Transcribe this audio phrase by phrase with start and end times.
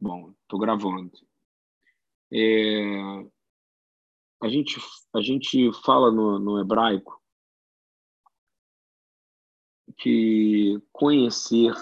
[0.00, 1.12] Bom, estou gravando.
[2.32, 3.00] É,
[4.42, 4.76] a, gente,
[5.14, 7.20] a gente fala no, no hebraico
[9.96, 11.72] que conhecer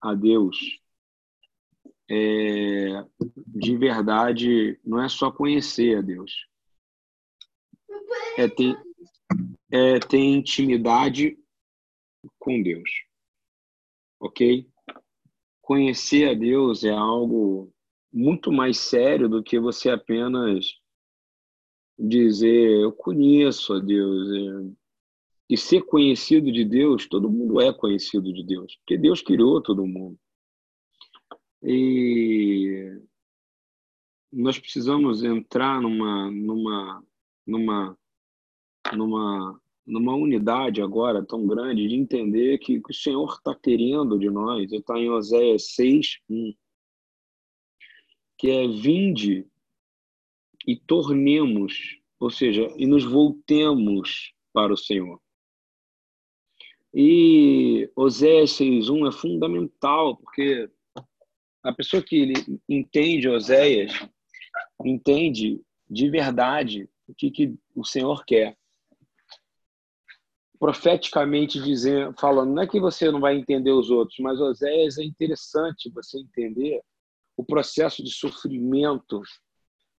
[0.00, 0.82] a Deus
[2.14, 3.06] é,
[3.46, 6.46] de verdade não é só conhecer a Deus,
[8.36, 8.76] é ter,
[9.70, 11.38] é ter intimidade
[12.38, 12.90] com Deus,
[14.20, 14.70] ok?
[15.62, 17.72] Conhecer a Deus é algo
[18.12, 20.74] muito mais sério do que você apenas
[21.98, 24.28] dizer eu conheço a Deus.
[24.68, 24.82] É,
[25.48, 29.86] e ser conhecido de Deus, todo mundo é conhecido de Deus, porque Deus criou todo
[29.86, 30.18] mundo.
[31.62, 32.98] E
[34.32, 37.04] nós precisamos entrar numa numa
[37.46, 37.98] numa
[38.94, 44.70] numa numa unidade agora tão grande de entender que, o Senhor está querendo de nós,
[44.72, 46.54] está em Oséias 6, 1,
[48.38, 49.46] que é vinde
[50.66, 55.20] e tornemos, ou seja, e nos voltemos para o Senhor.
[56.94, 60.70] E Oséias 6.1 é fundamental, porque
[61.62, 62.32] a pessoa que
[62.68, 63.92] entende Oséias
[64.84, 68.56] entende de verdade o que, que o Senhor quer
[70.62, 75.02] profeticamente dizendo, falando, não é que você não vai entender os outros, mas Oséias é
[75.02, 76.80] interessante você entender
[77.36, 79.20] o processo de sofrimento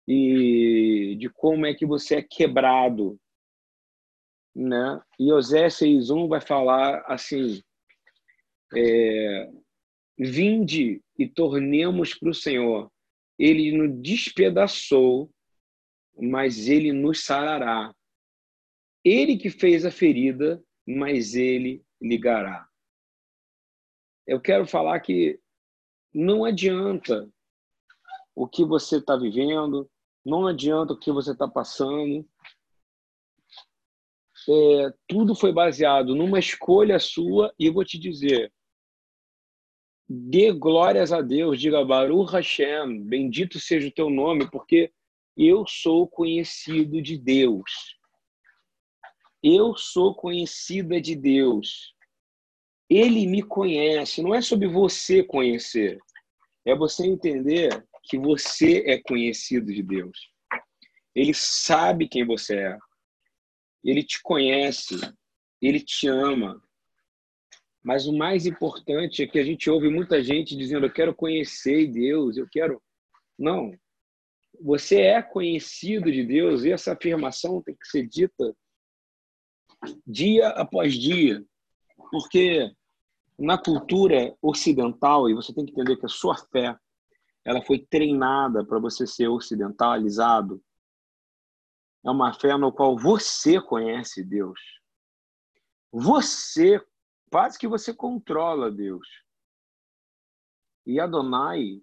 [0.07, 3.19] e de como é que você é quebrado,
[4.55, 5.01] né?
[5.19, 7.61] E Oséias 6.1 vai falar assim,
[8.73, 9.51] é,
[10.17, 12.89] vinde e tornemos para o Senhor.
[13.37, 15.29] Ele nos despedaçou,
[16.17, 17.93] mas ele nos sarará.
[19.03, 22.67] Ele que fez a ferida, mas ele ligará.
[24.25, 25.39] Eu quero falar que
[26.13, 27.29] não adianta
[28.35, 29.89] o que você está vivendo,
[30.25, 32.25] não adianta o que você está passando.
[34.49, 38.51] É, tudo foi baseado numa escolha sua e eu vou te dizer,
[40.07, 44.91] dê glórias a Deus, diga Baruch Hashem, bendito seja o teu nome, porque
[45.35, 47.97] eu sou conhecido de Deus.
[49.43, 51.93] Eu sou conhecida de Deus.
[52.89, 54.21] Ele me conhece.
[54.21, 55.99] Não é sobre você conhecer.
[56.65, 60.31] É você entender que você é conhecido de Deus.
[61.13, 62.77] Ele sabe quem você é.
[63.83, 64.95] Ele te conhece.
[65.61, 66.63] Ele te ama.
[67.83, 71.87] Mas o mais importante é que a gente ouve muita gente dizendo: Eu quero conhecer
[71.87, 72.81] Deus, eu quero.
[73.37, 73.77] Não.
[74.61, 78.55] Você é conhecido de Deus e essa afirmação tem que ser dita
[80.05, 81.43] dia após dia,
[82.11, 82.73] porque
[83.37, 86.77] na cultura ocidental, e você tem que entender que a sua fé
[87.45, 90.63] ela foi treinada para você ser ocidentalizado,
[92.05, 94.59] é uma fé no qual você conhece Deus.
[95.91, 96.83] Você,
[97.31, 99.07] quase que você controla Deus.
[100.85, 101.81] E Adonai,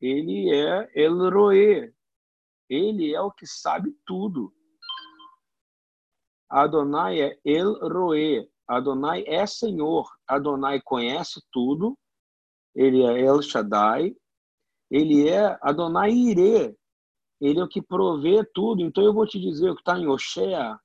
[0.00, 1.92] ele é El Roé.
[2.68, 4.54] Ele é o que sabe tudo.
[6.52, 8.46] Adonai é El Roé.
[8.68, 10.06] Adonai é Senhor.
[10.28, 11.98] Adonai conhece tudo.
[12.74, 14.14] Ele é El Shaddai.
[14.90, 16.76] Ele é Adonai Ire.
[17.40, 18.82] Ele é o que provê tudo.
[18.82, 20.78] Então eu vou te dizer o que está em Oshea,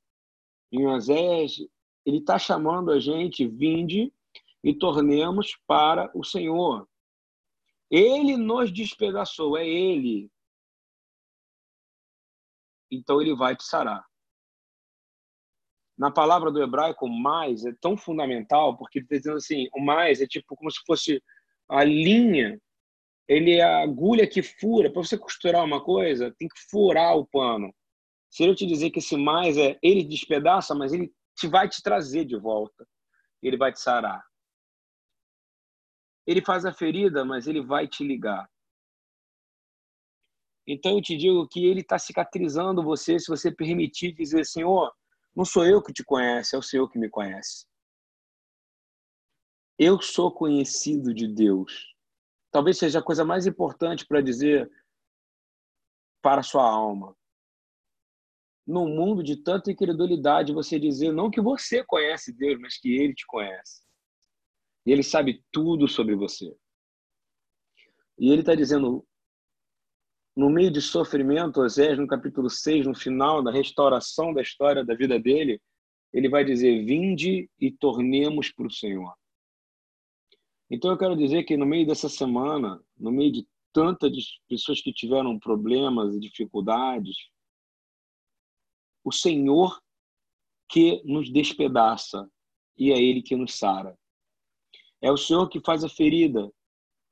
[0.72, 1.58] em Osés.
[2.06, 4.14] Ele está chamando a gente, vinde
[4.64, 6.88] e tornemos para o Senhor.
[7.92, 10.32] Ele nos despedaçou, é Ele.
[12.90, 14.08] Então ele vai te sarar
[15.98, 20.22] na palavra do hebraico, mais é tão fundamental, porque ele está dizendo assim, o mais
[20.22, 21.22] é tipo como se fosse
[21.68, 22.60] a linha,
[23.28, 24.92] ele é a agulha que fura.
[24.92, 27.74] Para você costurar uma coisa, tem que furar o pano.
[28.30, 31.82] Se eu te dizer que esse mais é, ele despedaça, mas ele te vai te
[31.82, 32.88] trazer de volta.
[33.42, 34.24] Ele vai te sarar.
[36.26, 38.48] Ele faz a ferida, mas ele vai te ligar.
[40.68, 44.92] Então eu te digo que ele está cicatrizando você se você permitir dizer, Senhor,
[45.38, 47.68] não sou eu que te conhece, é o Senhor que me conhece.
[49.78, 51.94] Eu sou conhecido de Deus.
[52.52, 54.68] Talvez seja a coisa mais importante para dizer
[56.24, 57.16] para a sua alma.
[58.66, 63.14] Num mundo de tanta incredulidade, você dizer não que você conhece Deus, mas que Ele
[63.14, 63.84] te conhece.
[64.88, 66.52] E Ele sabe tudo sobre você.
[68.18, 69.08] E Ele está dizendo:
[70.38, 74.94] no meio de sofrimento, Osés, no capítulo 6, no final da restauração da história da
[74.94, 75.60] vida dele,
[76.14, 79.16] ele vai dizer: Vinde e tornemos para o Senhor.
[80.70, 84.12] Então eu quero dizer que no meio dessa semana, no meio de tantas
[84.48, 87.18] pessoas que tiveram problemas e dificuldades,
[89.04, 89.82] o Senhor
[90.70, 92.30] que nos despedaça
[92.78, 93.98] e é Ele que nos sara.
[95.02, 96.48] É o Senhor que faz a ferida,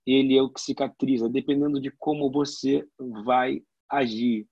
[0.06, 2.88] Ele é o que cicatriza, dependendo de como você
[3.24, 4.48] vai agir.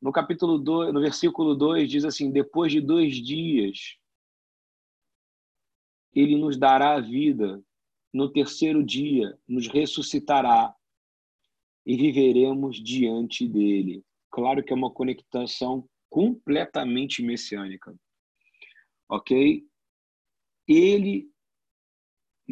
[0.00, 3.98] No capítulo 2, no versículo 2 diz assim: depois de dois dias,
[6.14, 7.62] Ele nos dará a vida,
[8.12, 10.74] no terceiro dia nos ressuscitará
[11.84, 14.04] e viveremos diante dele.
[14.30, 17.94] Claro que é uma conectação completamente messiânica.
[19.08, 19.66] Ok?
[20.68, 21.31] Ele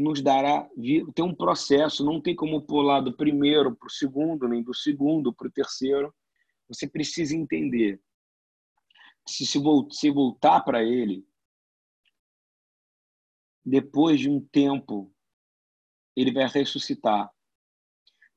[0.00, 0.68] nos dará.
[1.14, 5.32] Tem um processo, não tem como pular do primeiro para o segundo, nem do segundo
[5.32, 6.14] para o terceiro.
[6.68, 8.00] Você precisa entender.
[9.28, 11.26] Se, se voltar para ele,
[13.64, 15.14] depois de um tempo,
[16.16, 17.30] ele vai ressuscitar.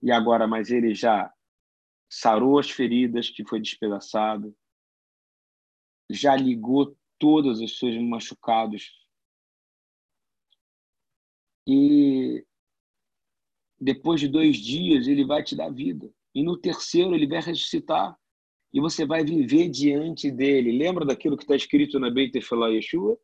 [0.02, 1.34] E agora, mas ele já
[2.10, 4.56] sarou as feridas que foi despedaçado,
[6.10, 8.92] já ligou todos os seus machucados.
[11.68, 12.46] E
[13.80, 16.12] depois de dois dias, ele vai te dar vida.
[16.34, 18.18] E no terceiro, ele vai ressuscitar.
[18.74, 20.78] E você vai viver diante dele.
[20.78, 23.18] Lembra daquilo que está escrito na Beit Tefillah Yeshua?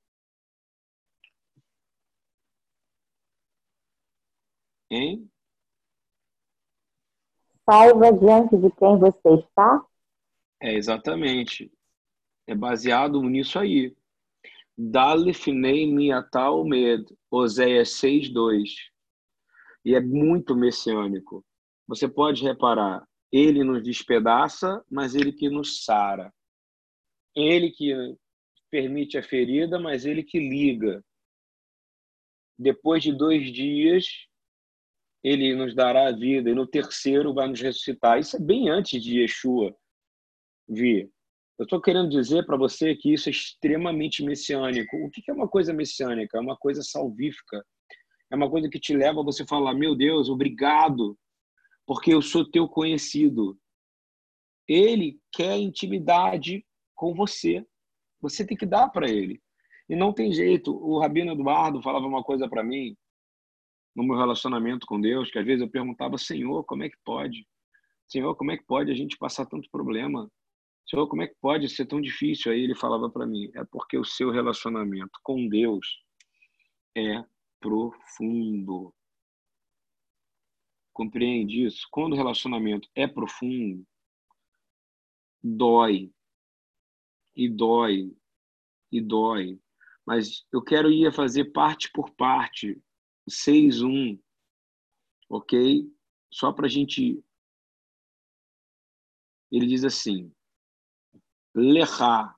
[4.91, 5.29] Hein?
[7.65, 9.85] Saiba diante de quem você está.
[10.59, 11.71] É, exatamente.
[12.47, 13.95] É baseado nisso aí.
[14.81, 18.89] Dalifnei miatal med, Oséias 6:2.
[19.83, 21.45] E é muito messiânico.
[21.85, 26.33] Você pode reparar, ele nos despedaça, mas ele que nos sara.
[27.35, 27.93] Ele que
[28.71, 31.03] permite a ferida, mas ele que liga.
[32.57, 34.05] Depois de dois dias,
[35.21, 38.17] ele nos dará a vida, e no terceiro vai nos ressuscitar.
[38.17, 39.75] Isso é bem antes de Yeshua
[40.69, 41.11] vir.
[41.59, 44.95] Eu estou querendo dizer para você que isso é extremamente messiânico.
[44.95, 46.37] O que é uma coisa messiânica?
[46.37, 47.61] É uma coisa salvífica.
[48.31, 51.19] É uma coisa que te leva a você falar: meu Deus, obrigado,
[51.85, 53.59] porque eu sou teu conhecido.
[54.69, 56.65] Ele quer intimidade
[56.95, 57.65] com você.
[58.21, 59.41] Você tem que dar para ele.
[59.89, 60.71] E não tem jeito.
[60.71, 62.95] O Rabino Eduardo falava uma coisa para mim
[63.93, 67.45] no meu relacionamento com Deus, que às vezes eu perguntava, Senhor, como é que pode?
[68.07, 70.29] Senhor, como é que pode a gente passar tanto problema?
[70.89, 72.51] Senhor, como é que pode ser tão difícil?
[72.51, 76.03] Aí ele falava para mim, é porque o seu relacionamento com Deus
[76.97, 77.23] é
[77.59, 78.91] profundo.
[80.91, 81.87] Compreende isso?
[81.91, 83.85] Quando o relacionamento é profundo,
[85.43, 86.11] dói.
[87.35, 88.11] E dói.
[88.91, 89.61] E dói.
[90.03, 92.81] Mas eu quero ir a fazer parte por parte
[93.29, 94.19] 6-1,
[95.29, 95.87] ok?
[96.33, 97.23] Só para a gente.
[99.51, 100.33] Ele diz assim:
[101.59, 102.33] Lecha,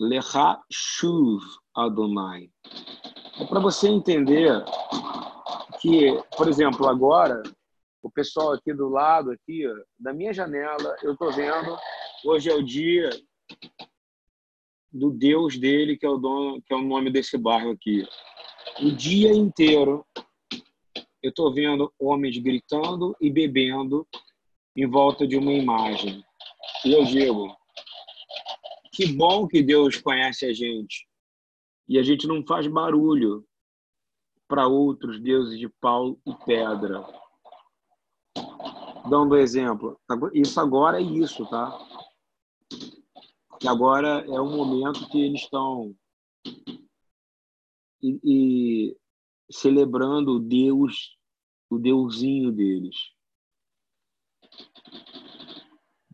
[0.00, 1.42] Lecha Shuv
[1.74, 2.50] Adonai.
[3.38, 4.64] É para você entender
[5.80, 7.42] que, por exemplo, agora,
[8.02, 9.62] o pessoal aqui do lado, aqui,
[9.98, 11.76] da minha janela, eu estou vendo,
[12.24, 13.10] hoje é o dia
[14.92, 18.04] do Deus dele, que é o dono, que é o nome desse bairro aqui
[18.82, 20.06] o dia inteiro
[21.22, 24.06] eu estou vendo homens gritando e bebendo
[24.74, 26.24] em volta de uma imagem.
[26.84, 27.54] E eu digo,
[28.92, 31.06] que bom que Deus conhece a gente.
[31.88, 33.44] E a gente não faz barulho
[34.48, 37.04] para outros deuses de pau e pedra.
[39.08, 39.98] Dando exemplo,
[40.34, 41.78] isso agora é isso, tá?
[43.58, 45.94] Que agora é o momento que eles estão
[48.02, 48.96] e, e
[49.50, 51.16] celebrando o Deus,
[51.68, 52.96] o deusinho deles.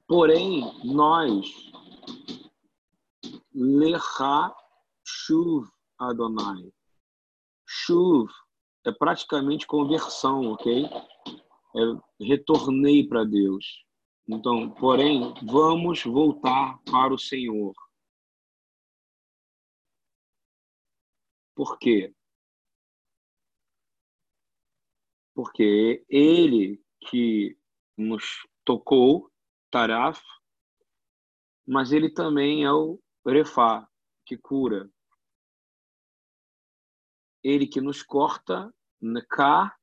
[0.08, 1.46] Porém, nós,
[3.52, 4.54] Lecha
[5.04, 6.72] Shuv Adonai.
[7.66, 8.30] Shuv
[8.84, 10.84] é praticamente conversão, ok?
[10.84, 13.84] É, retornei para Deus.
[14.28, 17.74] Então, porém, vamos voltar para o Senhor.
[21.54, 22.14] Por quê?
[25.34, 27.58] Porque ele que
[27.96, 29.30] nos tocou,
[29.70, 30.22] Taraf,
[31.66, 33.88] mas ele também é o Refá,
[34.24, 34.90] que cura.
[37.42, 39.76] Ele que nos corta, Neká,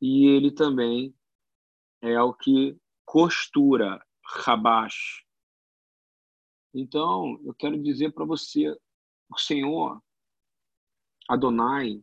[0.00, 1.14] e ele também
[2.02, 5.24] é o que costura, Rabash.
[6.74, 8.70] Então, eu quero dizer para você,
[9.30, 10.02] o Senhor
[11.28, 12.02] Adonai,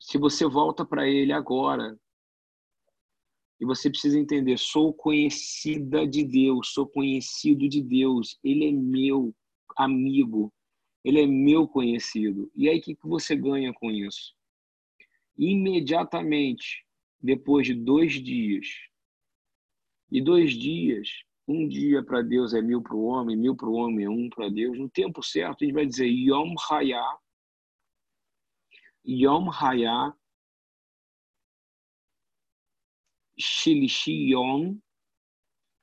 [0.00, 1.98] se você volta para ele agora,
[3.60, 9.34] E você precisa entender: sou conhecida de Deus, sou conhecido de Deus, Ele é meu
[9.76, 10.52] amigo,
[11.04, 12.50] Ele é meu conhecido.
[12.54, 14.34] E aí, o que você ganha com isso?
[15.38, 16.84] Imediatamente,
[17.20, 18.66] depois de dois dias,
[20.10, 21.08] e dois dias,
[21.48, 24.28] um dia para Deus é mil para o homem, mil para o homem é um
[24.28, 24.78] para Deus.
[24.78, 27.18] No tempo certo, a gente vai dizer Yom Hayah.
[29.06, 30.14] Yom Hayah
[33.38, 34.80] Shilishion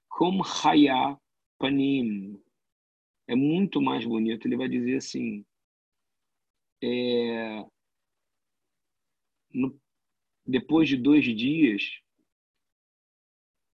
[0.09, 1.17] Kum Hayah
[1.57, 2.41] Panim.
[3.27, 4.47] É muito mais bonito.
[4.47, 5.45] Ele vai dizer assim:
[6.81, 7.65] é,
[9.53, 9.79] no,
[10.45, 12.01] depois de dois dias,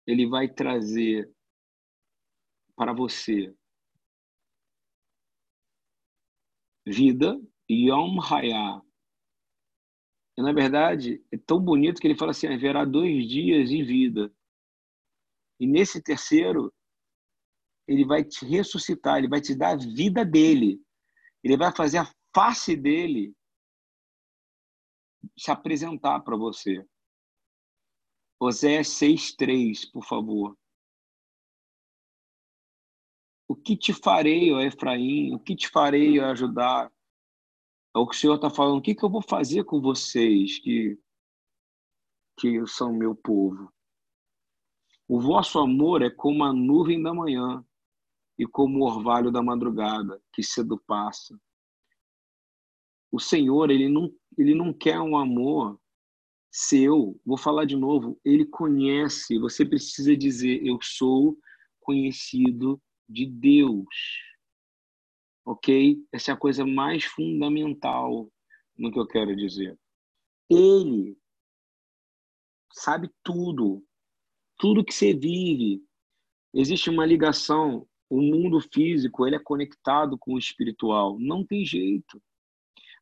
[0.05, 1.31] ele vai trazer
[2.75, 3.53] para você
[6.85, 8.81] vida, Yom Hayah.
[10.39, 14.33] E, na verdade, é tão bonito que ele fala assim: haverá dois dias em vida.
[15.59, 16.73] E nesse terceiro,
[17.85, 20.81] ele vai te ressuscitar, ele vai te dar a vida dele.
[21.43, 23.35] Ele vai fazer a face dele
[25.37, 26.87] se apresentar para você.
[28.39, 30.57] Oséias 6,3, por favor.
[33.45, 35.35] O que te farei, ó Efraim?
[35.35, 36.89] O que te farei, ó Judá?
[37.99, 38.77] É o que o Senhor está falando.
[38.77, 40.97] O que, que eu vou fazer com vocês que,
[42.39, 43.69] que são meu povo?
[45.05, 47.61] O vosso amor é como a nuvem da manhã
[48.37, 51.37] e como o orvalho da madrugada que cedo passa.
[53.11, 55.77] O Senhor, ele não, ele não quer um amor
[56.49, 57.19] seu.
[57.25, 58.17] Vou falar de novo.
[58.23, 59.37] Ele conhece.
[59.39, 61.37] Você precisa dizer: Eu sou
[61.81, 63.85] conhecido de Deus.
[65.49, 65.97] Ok?
[66.11, 68.31] Essa é a coisa mais fundamental
[68.77, 69.75] no que eu quero dizer.
[70.47, 71.17] Ele
[72.71, 73.83] sabe tudo,
[74.59, 75.83] tudo que você vive.
[76.53, 77.87] Existe uma ligação.
[78.07, 81.17] O mundo físico ele é conectado com o espiritual.
[81.17, 82.21] Não tem jeito.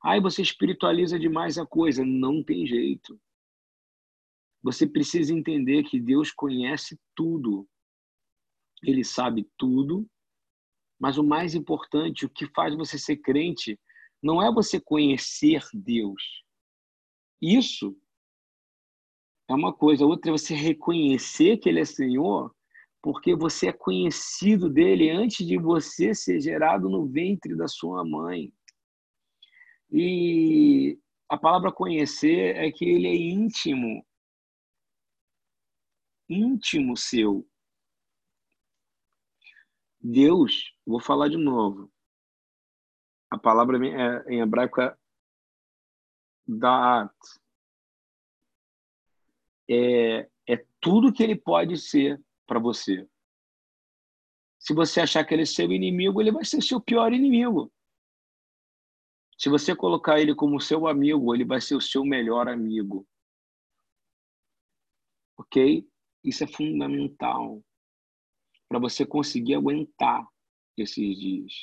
[0.01, 2.05] Aí você espiritualiza demais a coisa.
[2.05, 3.19] Não tem jeito.
[4.63, 7.67] Você precisa entender que Deus conhece tudo.
[8.81, 10.09] Ele sabe tudo,
[10.99, 13.79] mas o mais importante, o que faz você ser crente,
[14.21, 16.21] não é você conhecer Deus.
[17.41, 17.95] Isso
[19.49, 20.05] é uma coisa.
[20.05, 22.53] Outra é você reconhecer que Ele é Senhor,
[23.01, 28.51] porque você é conhecido dele antes de você ser gerado no ventre da sua mãe.
[29.89, 30.99] E
[31.29, 34.05] a palavra conhecer é que ele é íntimo,
[36.29, 37.47] íntimo seu.
[39.99, 41.91] Deus, vou falar de novo.
[43.29, 44.95] A palavra é, em hebraico é
[46.47, 47.13] Da'at.
[49.69, 53.07] É, é tudo que ele pode ser para você.
[54.59, 57.71] Se você achar que ele é seu inimigo, ele vai ser seu pior inimigo.
[59.37, 63.05] Se você colocar ele como seu amigo, ele vai ser o seu melhor amigo.
[65.37, 65.87] Ok?
[66.23, 67.61] Isso é fundamental
[68.67, 70.27] para você conseguir aguentar
[70.77, 71.53] esses dias.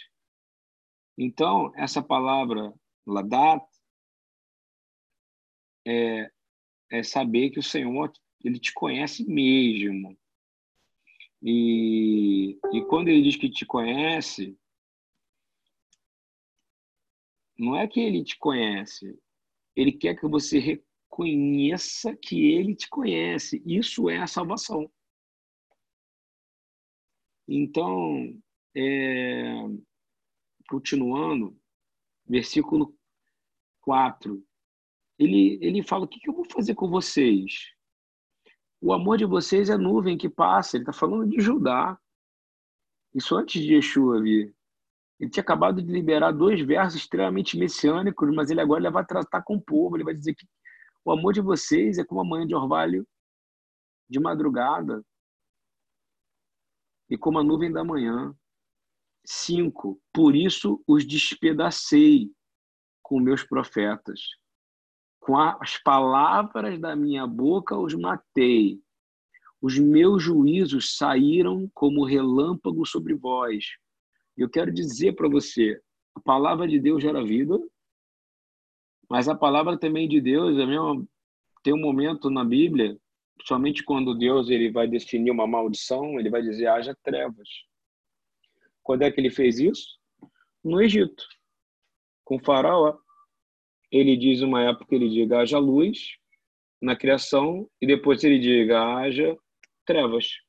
[1.17, 2.73] Então, essa palavra
[3.07, 3.65] ladat
[5.87, 6.31] é,
[6.91, 10.17] é saber que o Senhor ele te conhece mesmo.
[11.43, 14.59] E, e quando ele diz que te conhece,
[17.59, 19.19] não é que ele te conhece,
[19.77, 23.63] ele quer que você reconheça que ele te conhece.
[23.65, 24.91] Isso é a salvação.
[27.47, 28.35] Então,
[28.75, 29.55] é,
[30.69, 31.57] continuando,
[32.27, 32.97] versículo
[33.83, 34.43] 4,
[35.19, 37.53] ele, ele fala: O que, eu vou fazer com vocês?
[38.81, 40.77] O amor de vocês é nuvem que passa.
[40.77, 41.99] Ele está falando de Judá.
[43.15, 44.55] Isso antes de Yeshua vir.
[45.21, 49.43] Ele tinha acabado de liberar dois versos extremamente messiânicos, mas ele agora ele vai tratar
[49.43, 49.97] com o povo.
[49.97, 50.47] Ele vai dizer que
[51.05, 53.07] o amor de vocês é como a manhã de orvalho
[54.09, 55.05] de madrugada
[57.09, 58.35] e como a nuvem da manhã.
[59.27, 62.31] Cinco, por isso os despedacei
[63.03, 64.21] com meus profetas.
[65.21, 68.81] Com as palavras da minha boca os matei.
[69.61, 73.65] Os meus juízos saíram como relâmpago sobre vós.
[74.37, 75.81] Eu quero dizer para você,
[76.15, 77.59] a palavra de Deus gera vida,
[79.09, 81.09] mas a palavra também de Deus é mesmo,
[81.63, 82.99] tem um momento na Bíblia
[83.43, 87.49] somente quando Deus ele vai definir uma maldição, ele vai dizer haja trevas.
[88.83, 89.99] Quando é que ele fez isso?
[90.62, 91.25] No Egito.
[92.25, 92.99] Com Faraó.
[93.91, 96.17] Ele diz uma época ele diga haja luz,
[96.81, 99.37] na criação e depois ele diga haja
[99.85, 100.41] trevas.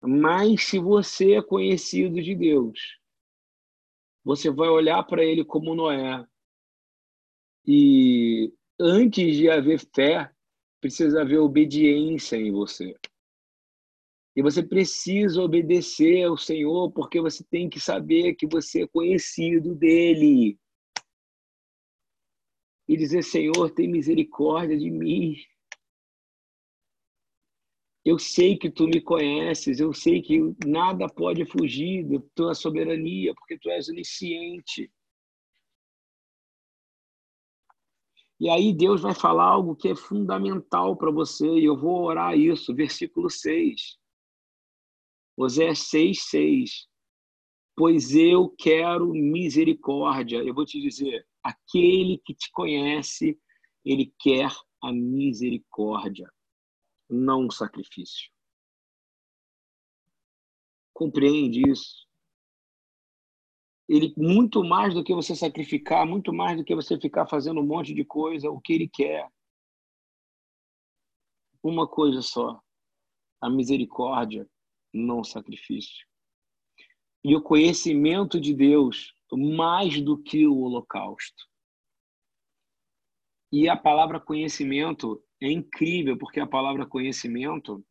[0.00, 2.98] Mas se você é conhecido de Deus,
[4.24, 6.26] você vai olhar para ele como Noé.
[7.64, 10.30] E antes de haver fé,
[10.82, 12.94] precisa haver obediência em você.
[14.34, 19.74] E você precisa obedecer ao Senhor, porque você tem que saber que você é conhecido
[19.76, 20.58] dele.
[22.88, 25.36] E dizer: Senhor, tem misericórdia de mim.
[28.04, 33.32] Eu sei que tu me conheces, eu sei que nada pode fugir da tua soberania,
[33.34, 34.90] porque tu és onisciente.
[38.42, 42.36] E aí Deus vai falar algo que é fundamental para você, e eu vou orar
[42.36, 43.96] isso, versículo 6.
[45.36, 46.88] Osé 6, 6.
[47.76, 50.38] Pois eu quero misericórdia.
[50.38, 53.38] Eu vou te dizer, aquele que te conhece,
[53.84, 54.50] ele quer
[54.82, 56.28] a misericórdia
[57.08, 58.28] não um sacrifício.
[60.92, 62.08] Compreende isso?
[63.92, 67.66] Ele, muito mais do que você sacrificar, muito mais do que você ficar fazendo um
[67.66, 69.28] monte de coisa, o que ele quer.
[71.62, 72.58] Uma coisa só:
[73.38, 74.48] a misericórdia,
[74.94, 76.06] não o sacrifício.
[77.22, 81.46] E o conhecimento de Deus mais do que o holocausto.
[83.52, 87.84] E a palavra conhecimento é incrível, porque a palavra conhecimento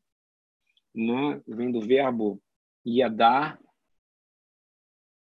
[0.96, 2.42] né, vem do verbo
[2.84, 3.62] yadar,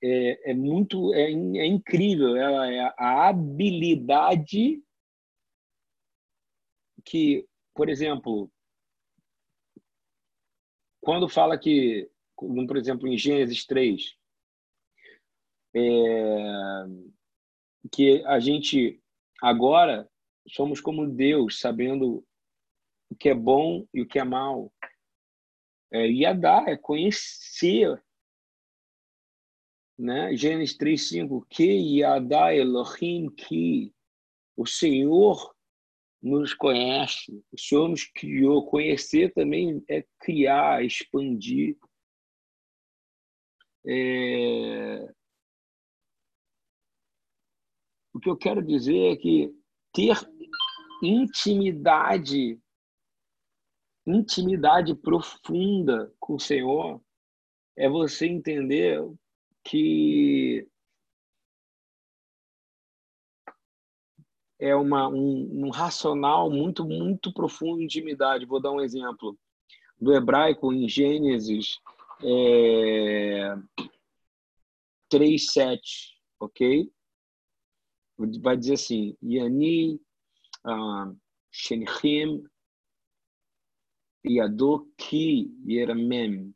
[0.03, 4.83] é, é muito é, é incrível ela é a habilidade
[7.05, 8.51] que por exemplo
[11.01, 14.17] quando fala que por exemplo em Gênesis 3
[15.75, 16.87] é,
[17.93, 19.01] que a gente
[19.43, 20.09] agora
[20.49, 22.25] somos como Deus, sabendo
[23.11, 24.73] o que é bom e o que é mal.
[25.93, 28.03] É, Yadá é conhecer.
[29.99, 30.37] Né?
[30.37, 33.95] Gênesis 3,5 Que Yadá Elohim que
[34.57, 35.55] o Senhor
[36.23, 38.67] nos conhece, o Senhor nos criou.
[38.67, 41.77] Conhecer também é criar, expandir.
[43.87, 45.15] É...
[48.13, 49.55] O que eu quero dizer é que
[49.93, 50.17] ter
[51.03, 52.59] intimidade,
[54.07, 57.01] intimidade profunda com o Senhor,
[57.77, 59.01] é você entender
[59.69, 60.69] que
[64.59, 68.47] é uma, um, um racional muito, muito profundo de intimidade.
[68.47, 69.37] Vou dar um exemplo
[70.01, 71.79] do hebraico em Gênesis
[72.23, 73.57] é,
[75.13, 75.81] 3.7,
[76.41, 76.91] ok?
[78.41, 80.01] Vai dizer assim, Yani
[81.51, 82.45] Shenchim
[84.25, 86.55] Yadoki Yeramem.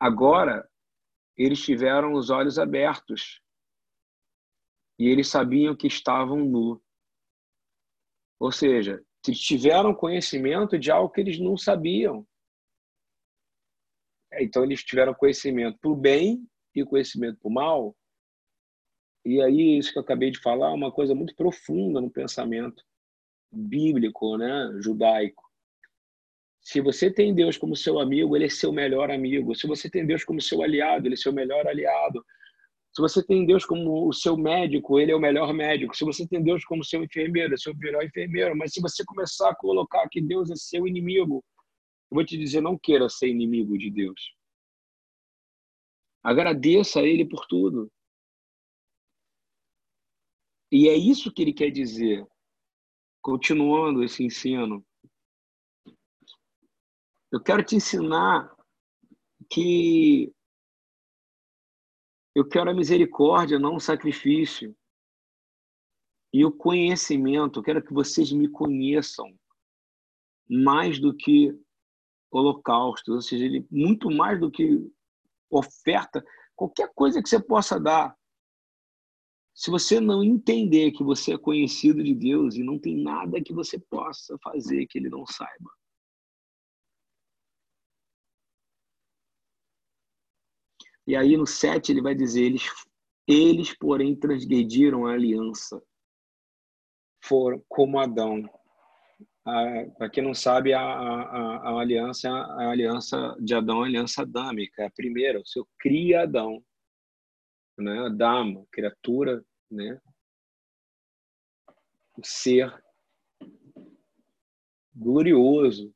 [0.00, 0.68] Agora,
[1.36, 3.40] eles tiveram os olhos abertos
[4.98, 6.82] e eles sabiam que estavam nu.
[8.38, 12.26] Ou seja, tiveram conhecimento de algo que eles não sabiam.
[14.34, 17.96] Então, eles tiveram conhecimento para o bem e conhecimento para o mal.
[19.24, 22.84] E aí, isso que eu acabei de falar é uma coisa muito profunda no pensamento
[23.50, 25.43] bíblico, né, judaico.
[26.64, 29.54] Se você tem Deus como seu amigo, ele é seu melhor amigo.
[29.54, 32.24] Se você tem Deus como seu aliado, ele é seu melhor aliado.
[32.94, 35.94] Se você tem Deus como o seu médico, ele é o melhor médico.
[35.94, 38.56] Se você tem Deus como seu enfermeiro, seu melhor enfermeiro.
[38.56, 41.44] Mas se você começar a colocar que Deus é seu inimigo,
[42.10, 44.34] eu vou te dizer, não queira ser inimigo de Deus.
[46.22, 47.92] Agradeça a Ele por tudo.
[50.72, 52.26] E é isso que ele quer dizer,
[53.22, 54.84] continuando esse ensino.
[57.34, 58.48] Eu quero te ensinar
[59.50, 60.32] que
[62.32, 64.72] eu quero a misericórdia, não o sacrifício.
[66.32, 69.36] E o conhecimento, eu quero que vocês me conheçam
[70.48, 71.52] mais do que
[72.30, 74.88] holocaustos, ou seja, muito mais do que
[75.50, 78.16] oferta, qualquer coisa que você possa dar.
[79.52, 83.52] Se você não entender que você é conhecido de Deus e não tem nada que
[83.52, 85.72] você possa fazer que ele não saiba.
[91.06, 92.62] E aí no 7 ele vai dizer: eles,
[93.26, 95.82] eles porém, transgrediram a aliança.
[97.22, 98.48] Foram como Adão.
[99.98, 104.22] Para quem não sabe, a, a, a, aliança, a aliança de Adão é a aliança
[104.22, 104.82] adâmica.
[104.82, 106.62] É a primeira, o seu cria Adão
[107.78, 108.08] né?
[108.10, 110.00] Dama, criatura, né?
[112.16, 112.72] O ser
[114.94, 115.92] glorioso.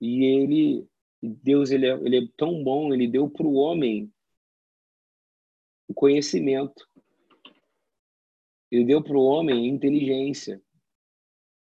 [0.00, 0.88] E ele,
[1.22, 4.12] Deus, ele é, ele é tão bom, ele deu para o homem
[5.88, 6.88] o conhecimento.
[8.70, 10.62] Ele deu para o homem inteligência.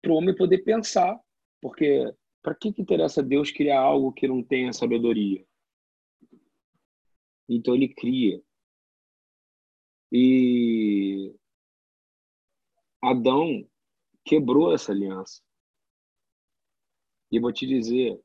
[0.01, 1.19] Para o homem poder pensar.
[1.61, 5.45] Porque para que, que interessa Deus criar algo que não tenha sabedoria?
[7.47, 8.41] Então ele cria.
[10.11, 11.35] E
[13.01, 13.67] Adão
[14.23, 15.41] quebrou essa aliança.
[17.31, 18.21] E vou te dizer,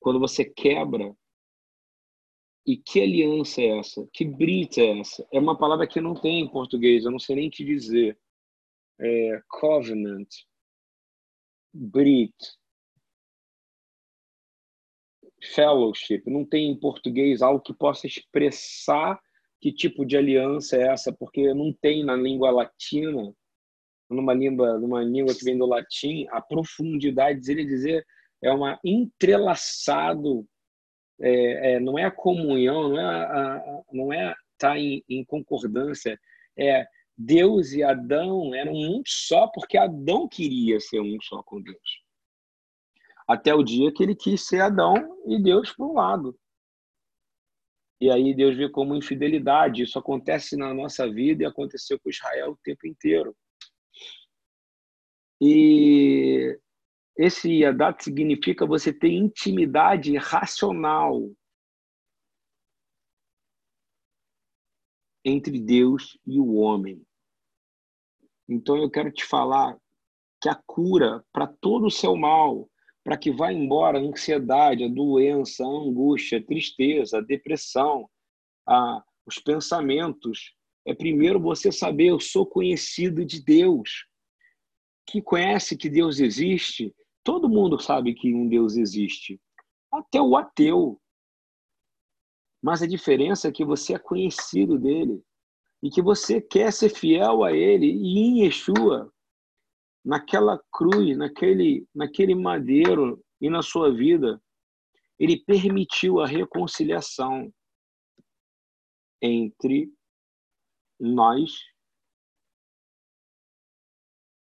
[0.00, 1.14] quando você quebra,
[2.66, 4.06] e que aliança é essa?
[4.12, 5.26] Que brita é essa?
[5.32, 8.18] É uma palavra que não tem em português, eu não sei nem te dizer.
[9.00, 10.28] É covenant,
[11.72, 12.34] brit,
[15.54, 16.22] fellowship.
[16.26, 19.18] Não tem em português algo que possa expressar
[19.60, 23.34] que tipo de aliança é essa, porque não tem na língua latina,
[24.08, 28.06] numa língua, numa língua que vem do latim, a profundidade, ele dizer,
[28.42, 30.46] é uma entrelaçado,
[31.20, 35.24] é, é, não é a comunhão, não é a, a não é tá em, em
[35.24, 36.18] concordância,
[36.56, 42.02] é Deus e Adão eram um só porque Adão queria ser um só com Deus.
[43.26, 44.94] Até o dia que ele quis ser Adão
[45.26, 46.38] e Deus por um lado.
[48.00, 49.82] E aí Deus vê como infidelidade.
[49.82, 53.36] Isso acontece na nossa vida e aconteceu com Israel o tempo inteiro.
[55.40, 56.58] E
[57.18, 61.28] esse Yadat significa você ter intimidade racional
[65.24, 67.04] entre Deus e o homem.
[68.48, 69.76] Então eu quero te falar
[70.40, 72.70] que a cura para todo o seu mal,
[73.02, 78.08] para que vá embora a ansiedade, a doença, a angústia, a tristeza, a depressão,
[78.64, 80.54] a, os pensamentos.
[80.86, 84.06] É primeiro você saber, eu sou conhecido de Deus.
[85.04, 89.40] Que conhece que Deus existe, todo mundo sabe que um Deus existe.
[89.92, 91.00] Até o ateu.
[92.62, 95.22] Mas a diferença é que você é conhecido dele
[95.82, 99.12] e que você quer ser fiel a ele e em Yeshua
[100.04, 104.42] naquela cruz, naquele, naquele madeiro e na sua vida,
[105.18, 107.52] ele permitiu a reconciliação
[109.20, 109.92] entre
[110.98, 111.60] nós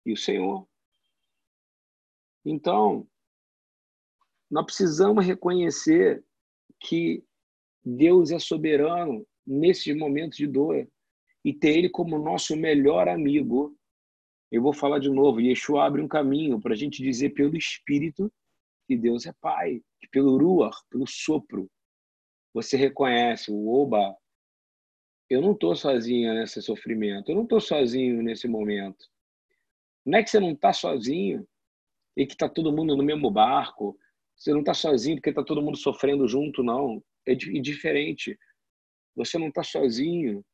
[0.04, 0.68] e o Senhor.
[2.44, 3.06] Então,
[4.50, 6.24] nós precisamos reconhecer
[6.80, 7.24] que
[7.84, 10.88] Deus é soberano nesses momentos de dor
[11.44, 13.76] e ter Ele como nosso melhor amigo
[14.54, 18.32] eu vou falar de novo, Yeshua abre um caminho para a gente dizer pelo Espírito
[18.86, 21.68] que Deus é Pai, que pelo Ruach, pelo sopro,
[22.52, 24.16] você reconhece o Oba.
[25.28, 29.04] Eu não estou sozinha nesse sofrimento, eu não estou sozinho nesse momento.
[30.06, 31.44] Não é que você não está sozinho
[32.16, 33.98] e que está todo mundo no mesmo barco,
[34.36, 37.02] você não está sozinho porque está todo mundo sofrendo junto, não.
[37.26, 38.38] É diferente.
[39.16, 40.44] Você não está sozinho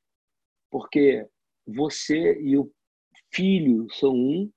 [0.71, 1.27] porque
[1.67, 2.71] você e o
[3.33, 4.51] filho são um,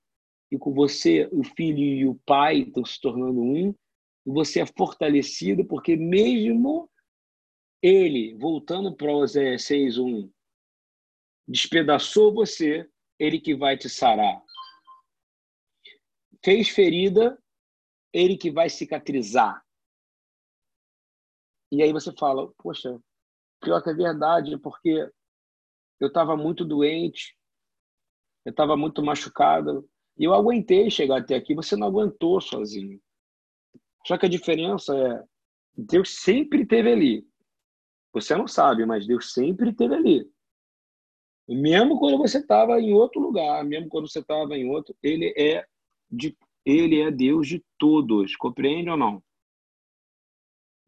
[0.52, 3.70] e com você o filho e o pai estão se tornando um,
[4.26, 6.90] e você é fortalecido porque mesmo
[7.82, 10.32] ele, voltando para Oséias 6.1,
[11.48, 12.88] despedaçou você,
[13.20, 14.42] ele que vai te sarar.
[16.44, 17.42] Fez ferida,
[18.12, 19.64] ele que vai cicatrizar.
[21.72, 23.00] E aí você fala, poxa,
[23.62, 25.10] pior que é verdade, porque
[26.00, 27.36] eu estava muito doente,
[28.46, 29.90] eu estava muito machucado.
[30.18, 31.56] E eu aguentei chegar até aqui.
[31.56, 33.02] Você não aguentou sozinho.
[34.06, 35.24] Só que a diferença é:
[35.76, 37.28] Deus sempre esteve ali.
[38.12, 40.32] Você não sabe, mas Deus sempre esteve ali.
[41.48, 45.66] Mesmo quando você estava em outro lugar, mesmo quando você estava em outro, ele é
[46.14, 48.36] de ele é Deus de todos.
[48.36, 49.22] Compreende ou não?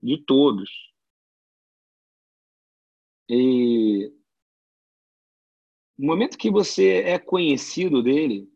[0.01, 0.93] De todos.
[3.27, 4.13] E
[5.97, 8.49] no momento que você é conhecido dele,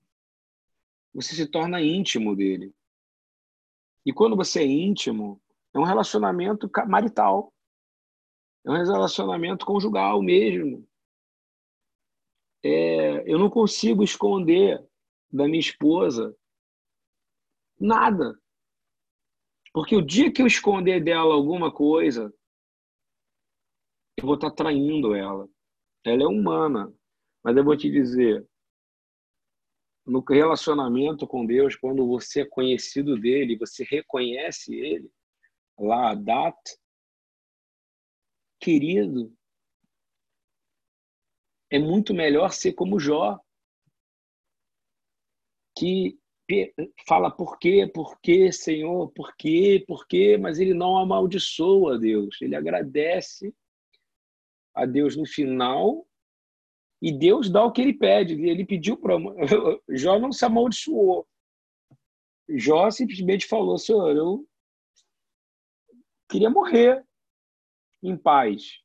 [1.13, 2.73] você se torna íntimo dele.
[4.05, 5.41] E quando você é íntimo,
[5.73, 7.51] é um relacionamento marital.
[8.63, 10.88] É um relacionamento conjugal mesmo.
[12.63, 14.86] É, eu não consigo esconder
[15.32, 16.36] da minha esposa
[17.79, 18.37] nada.
[19.73, 22.33] Porque o dia que eu esconder dela alguma coisa,
[24.17, 25.47] eu vou estar traindo ela.
[26.03, 26.93] Ela é humana.
[27.43, 28.45] Mas eu vou te dizer,
[30.05, 35.09] no relacionamento com Deus, quando você é conhecido dele, você reconhece ele,
[35.77, 36.71] lá, data,
[38.59, 39.33] querido,
[41.69, 43.39] é muito melhor ser como Jó,
[45.77, 46.19] que
[47.07, 51.97] fala por quê, por quê, Senhor, por quê, por quê, mas ele não amaldiçoa a
[51.97, 53.53] Deus, ele agradece
[54.73, 56.07] a Deus no final
[57.01, 58.33] e Deus dá o que ele pede.
[58.33, 59.15] Ele pediu para.
[59.89, 61.27] Jó não se amaldiçoou.
[62.49, 64.47] Jó simplesmente falou: Senhor, eu
[66.29, 67.05] queria morrer
[68.03, 68.81] em paz.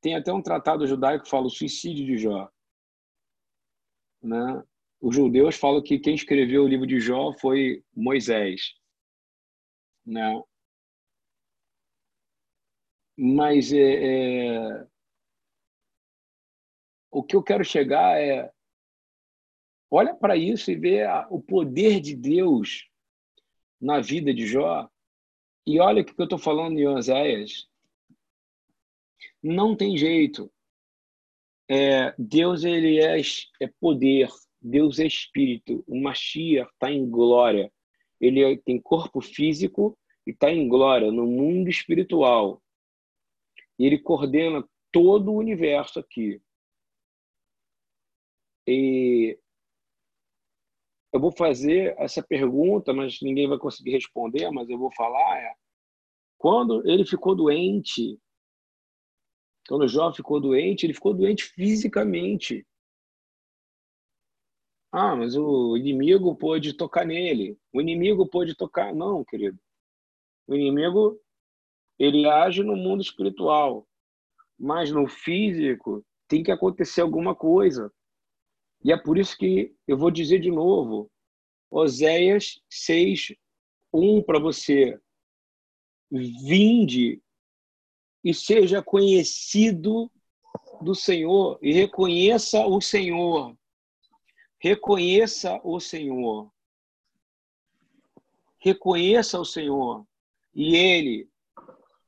[0.00, 2.50] Tem até um tratado judaico que fala o suicídio de Jó.
[4.22, 4.62] Né?
[5.04, 8.72] Os judeus falam que quem escreveu o livro de Jó foi Moisés.
[10.06, 10.42] Né?
[13.14, 14.86] Mas é, é...
[17.10, 18.50] o que eu quero chegar é
[19.90, 22.88] olha para isso e vê o poder de Deus
[23.78, 24.88] na vida de Jó.
[25.66, 27.68] E olha o que eu estou falando em Oséias.
[29.42, 30.50] Não tem jeito.
[31.68, 33.20] É, Deus ele é,
[33.60, 34.30] é poder,
[34.64, 35.84] Deus é espírito.
[35.86, 37.70] O Mashiach está em glória.
[38.18, 42.62] Ele é, tem corpo físico e está em glória no mundo espiritual.
[43.78, 46.40] E ele coordena todo o universo aqui.
[48.66, 49.38] E
[51.12, 55.42] eu vou fazer essa pergunta, mas ninguém vai conseguir responder, mas eu vou falar.
[55.42, 55.54] É,
[56.38, 58.18] quando ele ficou doente,
[59.68, 62.66] quando o Jó ficou doente, ele ficou doente fisicamente.
[64.96, 67.58] Ah, mas o inimigo pôde tocar nele.
[67.72, 68.94] O inimigo pôde tocar.
[68.94, 69.58] Não, querido.
[70.46, 71.20] O inimigo,
[71.98, 73.88] ele age no mundo espiritual.
[74.56, 77.92] Mas no físico, tem que acontecer alguma coisa.
[78.84, 81.10] E é por isso que eu vou dizer de novo.
[81.72, 83.34] Oséias 6,
[83.92, 84.96] 1 para você.
[86.08, 87.20] Vinde
[88.22, 90.08] e seja conhecido
[90.80, 93.56] do Senhor e reconheça o Senhor.
[94.64, 96.50] Reconheça o Senhor.
[98.58, 100.06] Reconheça o Senhor.
[100.54, 101.28] E Ele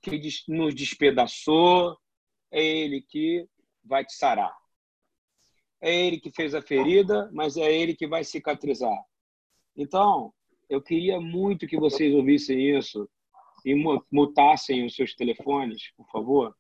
[0.01, 1.99] que nos despedaçou,
[2.51, 3.47] é Ele que
[3.85, 4.57] vai te sarar.
[5.83, 9.05] É Ele que fez a ferida, mas é Ele que vai cicatrizar.
[9.77, 10.33] Então,
[10.66, 13.07] eu queria muito que vocês ouvissem isso
[13.66, 13.75] e
[14.11, 16.57] mutassem os seus telefones, por favor.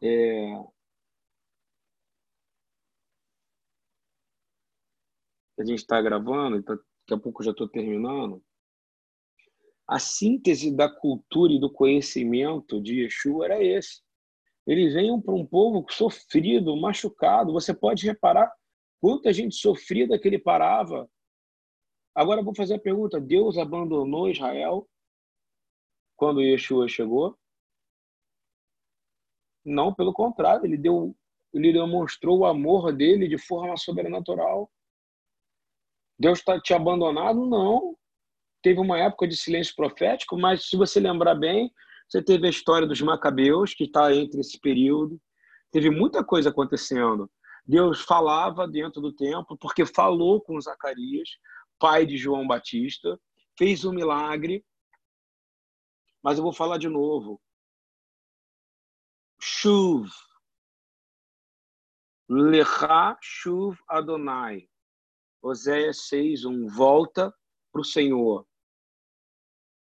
[0.00, 0.54] É...
[5.58, 8.42] A gente está gravando, então daqui a pouco já estou terminando.
[9.88, 14.02] A síntese da cultura e do conhecimento de Yeshua era esse.
[14.66, 17.52] Eles vêm para um povo sofrido, machucado.
[17.52, 18.52] Você pode reparar
[19.00, 21.08] quanta gente sofrida que ele parava
[22.16, 24.88] Agora vou fazer a pergunta: Deus abandonou Israel
[26.16, 27.38] quando Yeshua chegou?
[29.62, 31.14] Não, pelo contrário, ele deu,
[31.52, 34.72] ele demonstrou o amor dele de forma sobrenatural.
[36.18, 37.46] Deus está te abandonado?
[37.46, 37.96] Não.
[38.62, 41.70] Teve uma época de silêncio profético, mas se você lembrar bem,
[42.08, 45.20] você teve a história dos Macabeus, que está entre esse período.
[45.70, 47.30] Teve muita coisa acontecendo.
[47.64, 51.28] Deus falava dentro do templo, porque falou com Zacarias,
[51.78, 53.18] pai de João Batista,
[53.58, 54.64] fez um milagre,
[56.22, 57.40] mas eu vou falar de novo.
[59.40, 60.08] Shuv.
[62.28, 64.68] Lecha Shuv Adonai.
[65.46, 66.66] Oséias 6, 1.
[66.68, 67.32] Volta
[67.70, 68.44] para o Senhor.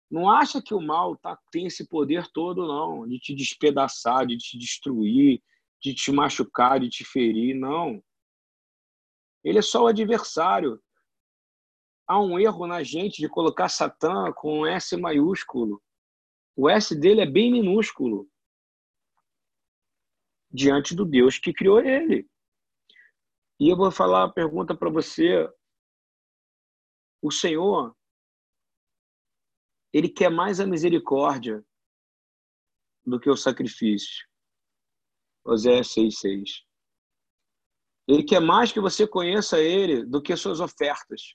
[0.09, 4.37] Não acha que o mal tá, tem esse poder todo, não, de te despedaçar, de
[4.37, 5.41] te destruir,
[5.79, 8.03] de te machucar, de te ferir, não.
[9.43, 10.81] Ele é só o adversário
[12.07, 15.81] há um erro na gente de colocar Satã com S maiúsculo.
[16.55, 18.27] O S dele é bem minúsculo
[20.51, 22.27] diante do Deus que criou ele.
[23.63, 25.49] E eu vou falar uma pergunta para você.
[27.21, 27.95] O Senhor,
[29.93, 31.63] ele quer mais a misericórdia
[33.05, 34.27] do que o sacrifício.
[35.45, 36.65] Oséias 6,6.
[38.05, 41.33] Ele quer mais que você conheça ele do que suas ofertas.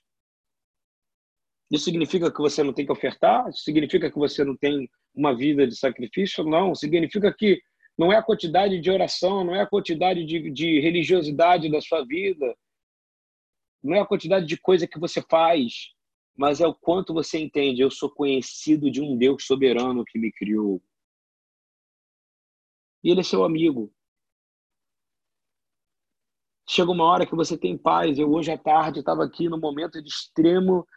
[1.71, 3.49] Isso significa que você não tem que ofertar?
[3.49, 6.43] Isso significa que você não tem uma vida de sacrifício?
[6.43, 6.75] Não.
[6.75, 7.59] Significa que
[7.99, 12.05] não é a quantidade de oração, não é a quantidade de, de religiosidade da sua
[12.05, 12.57] vida,
[13.83, 15.89] não é a quantidade de coisa que você faz,
[16.33, 17.81] mas é o quanto você entende.
[17.81, 20.81] Eu sou conhecido de um Deus soberano que me criou.
[23.03, 23.93] E ele é seu amigo.
[26.69, 28.17] Chega uma hora que você tem paz.
[28.17, 30.87] Eu hoje à tarde estava aqui no momento de extremo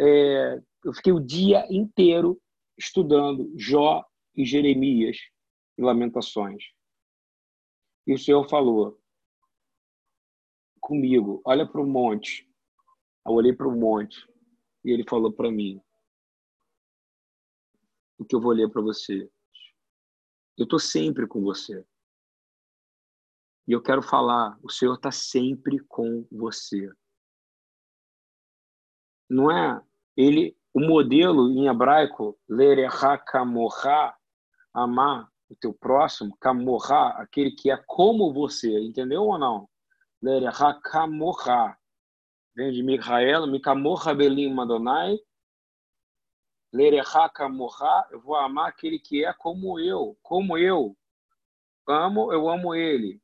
[0.00, 2.40] é, eu fiquei o dia inteiro
[2.78, 4.02] estudando Jó
[4.34, 5.18] e Jeremias
[5.76, 6.64] e Lamentações.
[8.06, 9.00] E o Senhor falou
[10.80, 12.48] comigo: olha para o monte,
[13.26, 14.24] Eu olhei para o monte
[14.84, 15.80] e ele falou para mim:
[18.18, 19.30] O que eu vou ler para você?
[20.56, 21.84] Eu estou sempre com você.
[23.66, 26.90] E eu quero falar: o Senhor está sempre com você.
[29.28, 29.84] Não é?
[30.16, 34.16] Ele, o modelo em hebraico, lereha kamorra,
[34.72, 39.68] amar o teu próximo, kamorra, aquele que é como você, entendeu ou não?
[40.20, 41.78] Lereha kamorra
[42.54, 45.18] vem de Michael, Mikamorra Belim Madonai,
[46.72, 50.96] Lereha Kamorra, eu vou amar aquele que é como eu, como eu.
[51.88, 53.18] Amo, eu amo ele.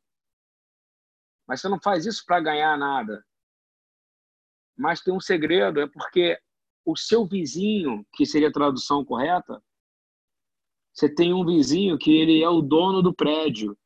[1.46, 3.24] Mas você não faz isso para ganhar nada.
[4.76, 6.40] Mas tem um segredo, é porque
[6.84, 9.62] o seu vizinho, que seria a tradução correta,
[10.92, 13.76] você tem um vizinho que ele é o dono do prédio.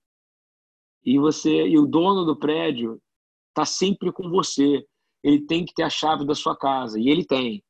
[1.05, 3.01] E você e o dono do prédio
[3.51, 4.85] está sempre com você
[5.27, 7.61] ele tem que ter a chave da sua casa, e ele tem.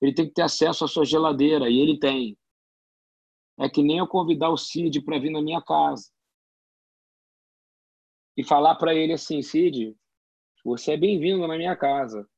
[0.00, 2.36] Ele tem que ter acesso à sua geladeira, e ele tem.
[3.60, 6.10] É que nem eu convidar o Cid para vir na minha casa
[8.36, 9.96] e falar para ele assim: Cid,
[10.64, 12.28] você é bem-vindo na minha casa.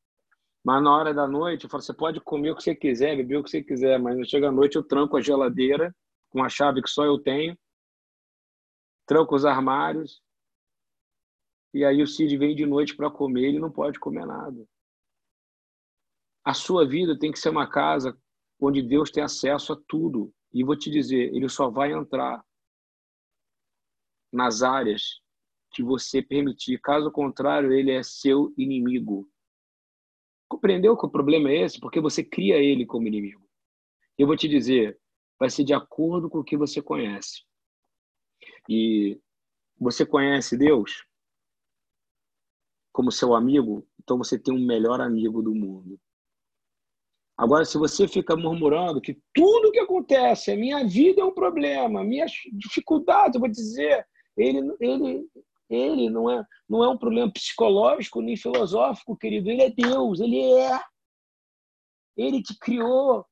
[0.63, 3.39] Mas na hora da noite, eu falo: você pode comer o que você quiser, beber
[3.39, 5.97] o que você quiser, mas chega à noite eu tranco a geladeira
[6.31, 7.59] com a chave que só eu tenho,
[9.07, 10.23] tranco os armários
[11.73, 14.67] e aí o Cid vem de noite para comer, ele não pode comer nada.
[16.45, 18.19] A sua vida tem que ser uma casa
[18.61, 20.33] onde Deus tem acesso a tudo.
[20.53, 22.43] E vou te dizer, ele só vai entrar
[24.33, 25.21] nas áreas
[25.73, 26.81] que você permitir.
[26.81, 29.29] Caso contrário, ele é seu inimigo.
[30.49, 31.79] Compreendeu que o problema é esse?
[31.79, 33.47] Porque você cria ele como inimigo.
[34.17, 34.99] Eu vou te dizer,
[35.39, 37.43] vai ser de acordo com o que você conhece.
[38.69, 39.21] E
[39.79, 41.09] você conhece Deus?
[42.99, 46.01] como seu amigo, então você tem um melhor amigo do mundo.
[47.37, 52.03] Agora, se você fica murmurando que tudo que acontece, a minha vida é um problema,
[52.03, 54.05] minhas dificuldades, eu vou dizer,
[54.37, 55.25] ele, ele,
[55.71, 59.49] ele não é, não é um problema psicológico nem filosófico, querido.
[59.49, 60.81] Ele é Deus, ele é.
[62.17, 63.25] Ele te criou.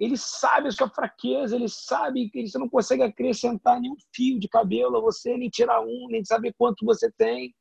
[0.00, 4.48] Ele sabe a sua fraqueza, ele sabe que você não consegue acrescentar nenhum fio de
[4.48, 7.54] cabelo a você, nem tirar um, nem saber quanto você tem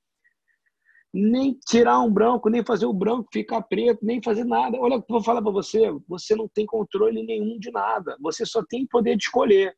[1.14, 4.78] nem tirar um branco, nem fazer o branco ficar preto, nem fazer nada.
[4.78, 8.16] Olha o que eu vou falar para você: você não tem controle nenhum de nada.
[8.22, 9.76] Você só tem poder de escolher.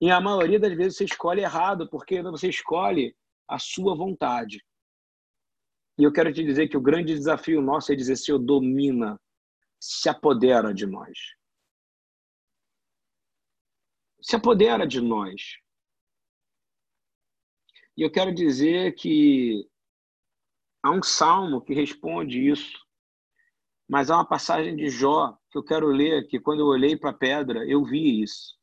[0.00, 3.14] E a maioria das vezes você escolhe errado, porque você escolhe
[3.48, 4.62] a sua vontade.
[5.98, 9.20] E eu quero te dizer que o grande desafio nosso é dizer: Senhor, domina,
[9.80, 11.18] se apodera de nós.
[14.22, 15.58] Se apodera de nós.
[17.96, 19.68] E eu quero dizer que
[20.82, 22.78] Há um salmo que responde isso.
[23.88, 27.10] Mas há uma passagem de Jó que eu quero ler, que quando eu olhei para
[27.10, 28.56] a pedra, eu vi isso.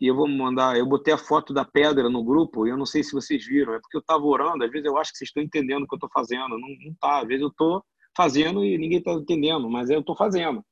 [0.00, 2.86] E eu vou mandar, eu botei a foto da pedra no grupo, e eu não
[2.86, 5.28] sei se vocês viram, é porque eu estava orando, às vezes eu acho que vocês
[5.28, 7.84] estão entendendo o que eu estou fazendo, não, não tá, às vezes eu estou
[8.16, 10.64] fazendo e ninguém está entendendo, mas eu estou fazendo.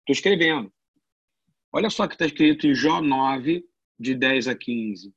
[0.00, 0.70] Estou escrevendo.
[1.72, 3.64] Olha só que está escrito em Jó 9,
[3.98, 5.14] de 10 a 15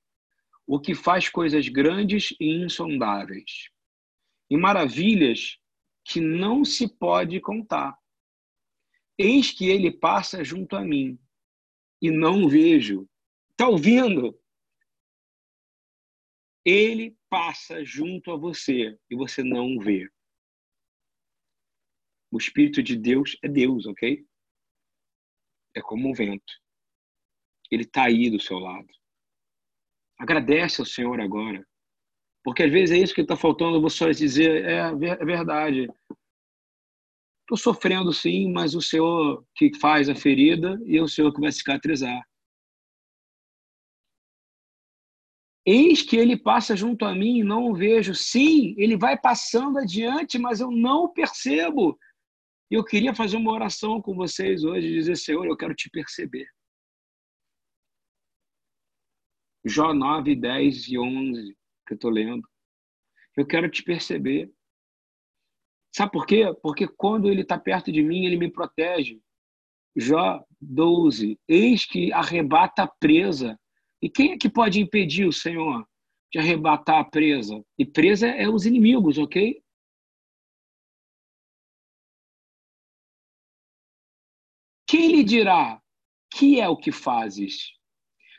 [0.66, 3.70] o que faz coisas grandes e insondáveis,
[4.50, 5.58] e maravilhas
[6.06, 7.98] que não se pode contar.
[9.18, 11.20] Eis que ele passa junto a mim,
[12.02, 13.08] e não vejo.
[13.52, 14.38] Está ouvindo?
[16.66, 20.10] Ele passa junto a você e você não vê.
[22.32, 24.26] O Espírito de Deus é Deus, ok?
[25.76, 26.54] É como um vento.
[27.72, 28.88] Ele está aí do seu lado.
[30.20, 31.66] Agradece ao Senhor agora.
[32.44, 35.88] Porque às vezes é isso que está faltando, só dizer, é, é verdade.
[37.42, 41.42] Estou sofrendo sim, mas o Senhor que faz a ferida e é o Senhor que
[41.42, 42.22] vai cicatrizar.
[45.66, 48.14] Eis que ele passa junto a mim e não o vejo.
[48.14, 51.98] Sim, ele vai passando adiante, mas eu não o percebo.
[52.72, 56.48] E eu queria fazer uma oração com vocês hoje, dizer, Senhor, eu quero te perceber.
[59.66, 61.58] Jó 9, 10 e 11,
[61.88, 62.48] que eu estou lendo.
[63.38, 64.52] Eu quero te perceber.
[65.96, 66.54] Sabe por quê?
[66.62, 69.22] Porque quando ele está perto de mim, ele me protege.
[69.96, 73.60] Jó 12, eis que arrebata a presa.
[74.02, 75.88] E quem é que pode impedir o Senhor
[76.32, 77.64] de arrebatar a presa?
[77.78, 79.63] E presa é os inimigos, ok?
[84.94, 85.82] Quem lhe dirá,
[86.30, 87.72] que é o que fazes?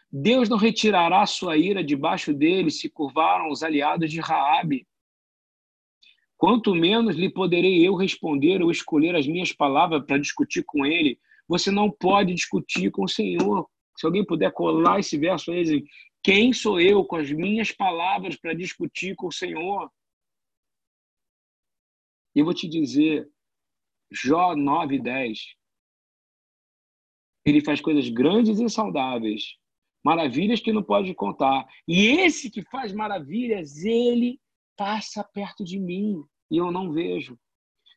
[0.09, 4.87] Deus não retirará sua ira debaixo dele, se curvaram os aliados de Raabe.
[6.37, 11.19] Quanto menos lhe poderei eu responder ou escolher as minhas palavras para discutir com ele.
[11.49, 13.69] Você não pode discutir com o Senhor.
[13.97, 15.85] Se alguém puder colar esse verso aí,
[16.23, 19.91] quem sou eu com as minhas palavras para discutir com o Senhor?
[22.33, 23.29] Eu vou te dizer,
[24.09, 25.64] Jó 9, 10.
[27.45, 29.57] Ele faz coisas grandes e saudáveis,
[30.03, 31.67] maravilhas que não pode contar.
[31.87, 34.41] E esse que faz maravilhas, ele
[34.77, 37.39] passa perto de mim e eu não vejo.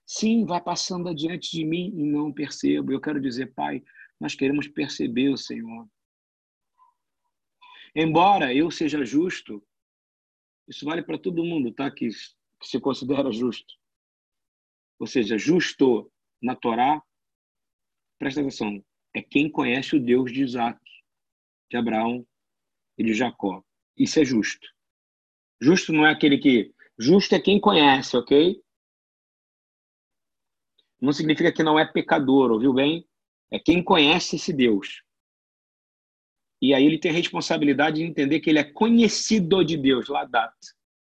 [0.06, 2.92] Sim, vai passando adiante de mim e não percebo.
[2.92, 3.84] Eu quero dizer, Pai,
[4.20, 5.88] nós queremos perceber o Senhor.
[7.96, 9.62] Embora eu seja justo,
[10.68, 11.90] isso vale para todo mundo, tá?
[11.90, 13.74] Que, que se considera justo.
[15.00, 17.02] Ou seja, justo na Torá,
[18.20, 18.84] presta atenção,
[19.14, 20.80] é quem conhece o Deus de Isaac,
[21.70, 22.26] de Abraão
[22.98, 23.64] e de Jacó.
[23.98, 24.68] Isso é justo.
[25.62, 26.74] Justo não é aquele que.
[27.00, 28.62] Justo é quem conhece, ok?
[31.00, 33.08] Não significa que não é pecador, ouviu bem?
[33.52, 35.04] É quem conhece esse Deus.
[36.60, 40.56] E aí ele tem a responsabilidade de entender que ele é conhecido de Deus, Ladat.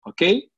[0.05, 0.49] Ok?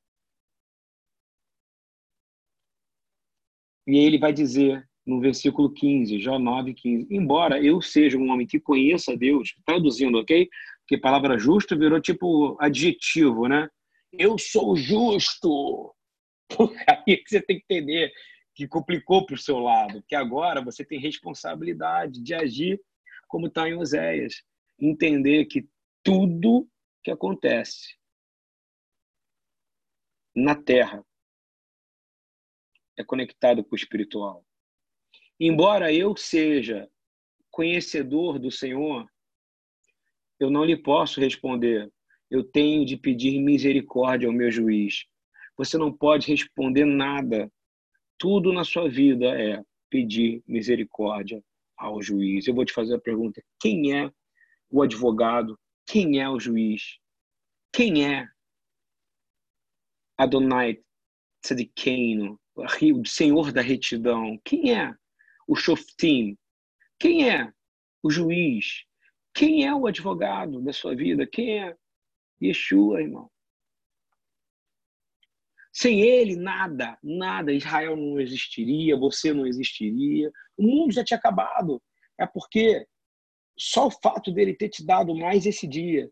[3.87, 7.07] E aí ele vai dizer no versículo 15, Jó 9, 15.
[7.09, 10.47] Embora eu seja um homem que conheça Deus, traduzindo, ok?
[10.81, 13.67] Porque a palavra justo virou tipo adjetivo, né?
[14.13, 15.93] Eu sou justo.
[16.87, 18.11] Aí você tem que entender
[18.53, 22.79] que complicou para o seu lado, que agora você tem responsabilidade de agir
[23.27, 24.43] como está em Oséias
[24.79, 25.67] entender que
[26.03, 26.67] tudo
[27.03, 27.97] que acontece
[30.35, 31.03] na Terra
[32.97, 34.45] é conectado com o espiritual.
[35.39, 36.89] Embora eu seja
[37.49, 39.09] conhecedor do Senhor,
[40.39, 41.89] eu não lhe posso responder.
[42.29, 45.05] Eu tenho de pedir misericórdia ao meu juiz.
[45.57, 47.51] Você não pode responder nada.
[48.17, 51.43] Tudo na sua vida é pedir misericórdia
[51.77, 52.45] ao juiz.
[52.45, 54.11] Eu vou te fazer a pergunta: quem é
[54.69, 56.99] o advogado, quem é o juiz,
[57.73, 58.27] quem é
[60.17, 60.79] Adonai
[61.41, 64.93] Tzedikeinu, o Senhor da retidão, quem é
[65.49, 66.37] o Shoftim,
[66.99, 67.51] quem é
[68.03, 68.85] o juiz,
[69.33, 71.75] quem é o advogado da sua vida, quem é
[72.39, 73.31] Yeshua, irmão.
[75.73, 77.51] Sem ele, nada, nada.
[77.51, 81.81] Israel não existiria, você não existiria, o mundo já tinha acabado.
[82.19, 82.85] É porque
[83.57, 86.11] só o fato dele ter te dado mais esse dia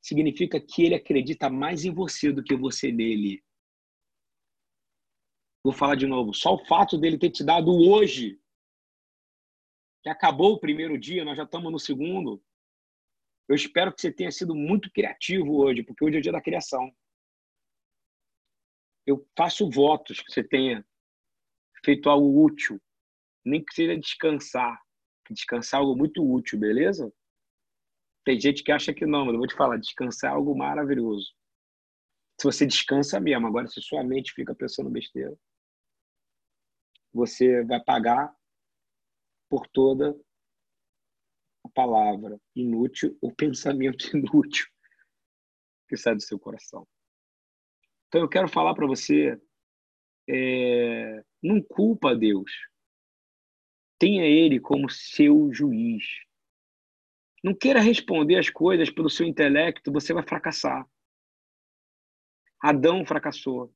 [0.00, 3.42] significa que ele acredita mais em você do que você nele.
[5.62, 6.32] Vou falar de novo.
[6.32, 8.39] Só o fato dele ter te dado hoje,
[10.02, 12.42] que acabou o primeiro dia, nós já estamos no segundo.
[13.48, 16.42] Eu espero que você tenha sido muito criativo hoje, porque hoje é o dia da
[16.42, 16.90] criação.
[19.06, 20.86] Eu faço votos que você tenha
[21.84, 22.80] feito algo útil,
[23.44, 24.80] nem que seja descansar
[25.32, 27.12] descansar é algo muito útil, beleza?
[28.24, 31.32] Tem gente que acha que não, mas eu vou te falar, descansar é algo maravilhoso.
[32.38, 35.36] Se você descansa mesmo, agora se sua mente fica pensando besteira,
[37.12, 38.34] você vai pagar
[39.50, 40.18] por toda
[41.62, 44.66] a palavra inútil ou pensamento inútil
[45.86, 46.88] que sai do seu coração.
[48.08, 49.38] Então eu quero falar para você,
[50.28, 52.50] é, não culpa Deus
[54.00, 56.04] Tenha ele como seu juiz.
[57.44, 60.88] Não queira responder as coisas pelo seu intelecto, você vai fracassar.
[62.62, 63.70] Adão fracassou.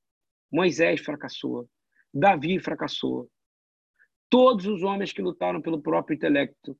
[0.50, 1.68] Moisés fracassou.
[2.12, 3.30] Davi fracassou.
[4.34, 6.76] Todos os homens que lutaram pelo próprio intelecto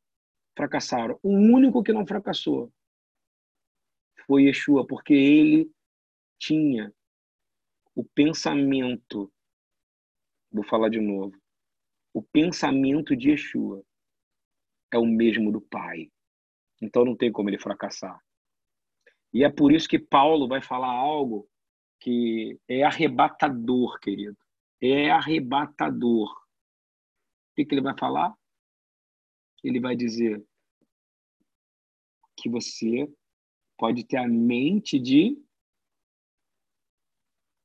[0.57, 1.21] fracassaram.
[1.23, 2.73] O único que não fracassou
[4.27, 5.71] foi Yeshua, porque ele
[6.37, 6.93] tinha
[7.95, 9.33] o pensamento.
[10.51, 11.41] Vou falar de novo
[12.15, 13.85] o pensamento de Yeshua
[14.93, 16.11] é o mesmo do Pai.
[16.81, 18.19] Então não tem como ele fracassar.
[19.33, 21.49] E é por isso que Paulo vai falar algo
[21.99, 24.37] que é arrebatador, querido.
[24.81, 26.44] É arrebatador.
[27.55, 28.35] O que, que ele vai falar?
[29.63, 30.45] Ele vai dizer
[32.37, 33.09] que você
[33.79, 35.41] pode ter a mente de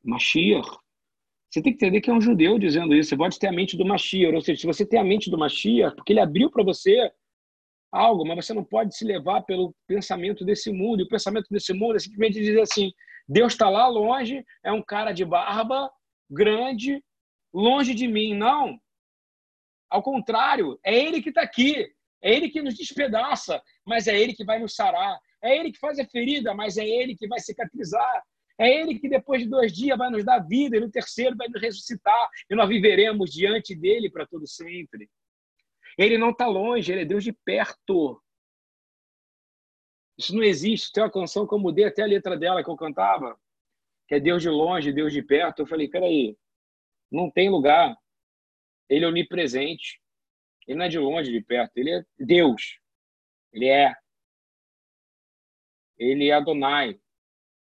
[0.04, 0.70] Mashiach,
[1.50, 3.10] você tem que entender que é um judeu dizendo isso.
[3.10, 4.36] Você pode ter a mente do Mashiach.
[4.36, 7.12] Ou seja, se você tem a mente do Mashiach, porque ele abriu para você
[7.92, 11.00] algo, mas você não pode se levar pelo pensamento desse mundo.
[11.00, 12.92] E o pensamento desse mundo é simplesmente dizer assim:
[13.28, 15.92] Deus está lá longe, é um cara de barba,
[16.30, 17.04] grande,
[17.52, 18.36] longe de mim.
[18.36, 18.80] Não.
[19.90, 21.92] Ao contrário, é Ele que está aqui.
[22.22, 25.18] É Ele que nos despedaça, mas é Ele que vai nos sarar.
[25.42, 28.24] É Ele que faz a ferida, mas é Ele que vai cicatrizar.
[28.58, 31.48] É Ele que depois de dois dias vai nos dar vida, e no terceiro vai
[31.48, 35.10] nos ressuscitar, e nós viveremos diante dele para todo sempre.
[35.98, 38.22] Ele não está longe, ele é Deus de perto.
[40.18, 40.92] Isso não existe.
[40.92, 43.40] Tem uma canção que eu mudei até a letra dela que eu cantava,
[44.08, 45.62] que é Deus de longe, Deus de perto.
[45.62, 46.38] Eu falei, peraí,
[47.10, 47.98] não tem lugar.
[48.90, 50.02] Ele é onipresente.
[50.68, 51.78] Ele não é de longe, de perto.
[51.78, 52.80] Ele é Deus.
[53.54, 53.94] Ele é.
[55.98, 57.00] Ele é Adonai.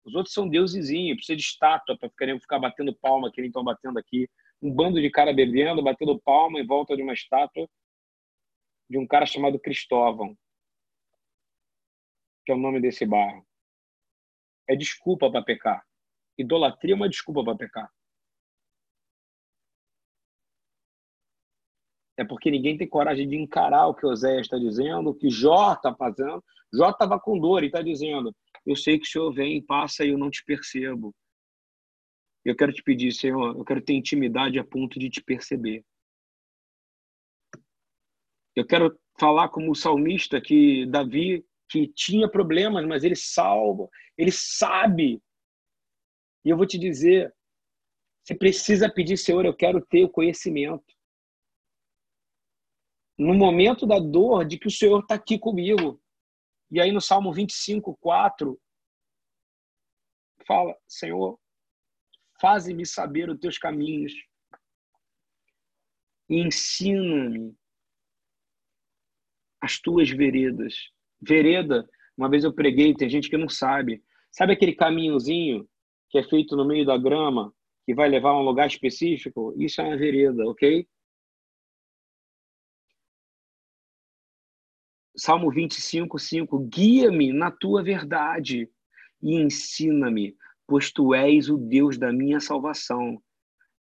[0.04, 3.64] Os outros são deusezinhos, precisa de estátua para ficar, ficar batendo palma, que nem estão
[3.64, 4.30] batendo aqui.
[4.62, 7.68] Um bando de cara bebendo, batendo palma em volta de uma estátua
[8.88, 10.38] de um cara chamado Cristóvão
[12.46, 13.46] que é o nome desse bairro.
[14.68, 15.84] É desculpa para pecar.
[16.38, 17.92] Idolatria é uma desculpa para pecar.
[22.18, 25.74] É porque ninguém tem coragem de encarar o que Oséias está dizendo, o que Jó
[25.74, 26.44] está fazendo.
[26.74, 28.34] Jó estava com dor e está dizendo:
[28.66, 31.14] Eu sei que o Senhor vem, passa e eu não te percebo.
[32.44, 35.84] Eu quero te pedir, Senhor, eu quero ter intimidade a ponto de te perceber.
[38.56, 44.32] Eu quero falar como o salmista que Davi que tinha problemas, mas ele salva, ele
[44.32, 45.22] sabe.
[46.44, 47.34] E eu vou te dizer,
[48.24, 50.95] você precisa pedir, Senhor, eu quero ter o conhecimento.
[53.18, 56.02] No momento da dor, de que o Senhor está aqui comigo.
[56.72, 58.60] E aí no Salmo 25, 4,
[60.46, 61.40] fala, Senhor,
[62.40, 64.14] faze-me saber os teus caminhos.
[66.30, 67.56] Ensina-me
[69.62, 70.76] as tuas veredas.
[71.22, 71.88] Vereda,
[72.18, 74.04] uma vez eu preguei, tem gente que não sabe.
[74.32, 75.68] Sabe aquele caminhozinho
[76.10, 77.54] que é feito no meio da grama,
[77.86, 79.54] que vai levar a um lugar específico?
[79.58, 80.88] Isso é uma vereda, ok?
[85.26, 86.60] Salmo 25, 5.
[86.68, 88.70] Guia-me na tua verdade
[89.22, 90.36] e ensina-me,
[90.68, 93.20] pois tu és o Deus da minha salvação.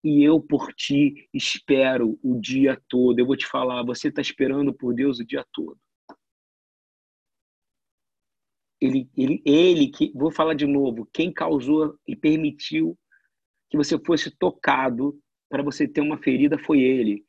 [0.05, 3.19] E eu por ti espero o dia todo.
[3.19, 5.79] Eu vou te falar, você está esperando por Deus o dia todo
[8.83, 12.99] ele, ele, ele que, vou falar de novo, quem causou e permitiu
[13.71, 15.19] que você fosse tocado
[15.49, 17.25] para você ter uma ferida foi ele.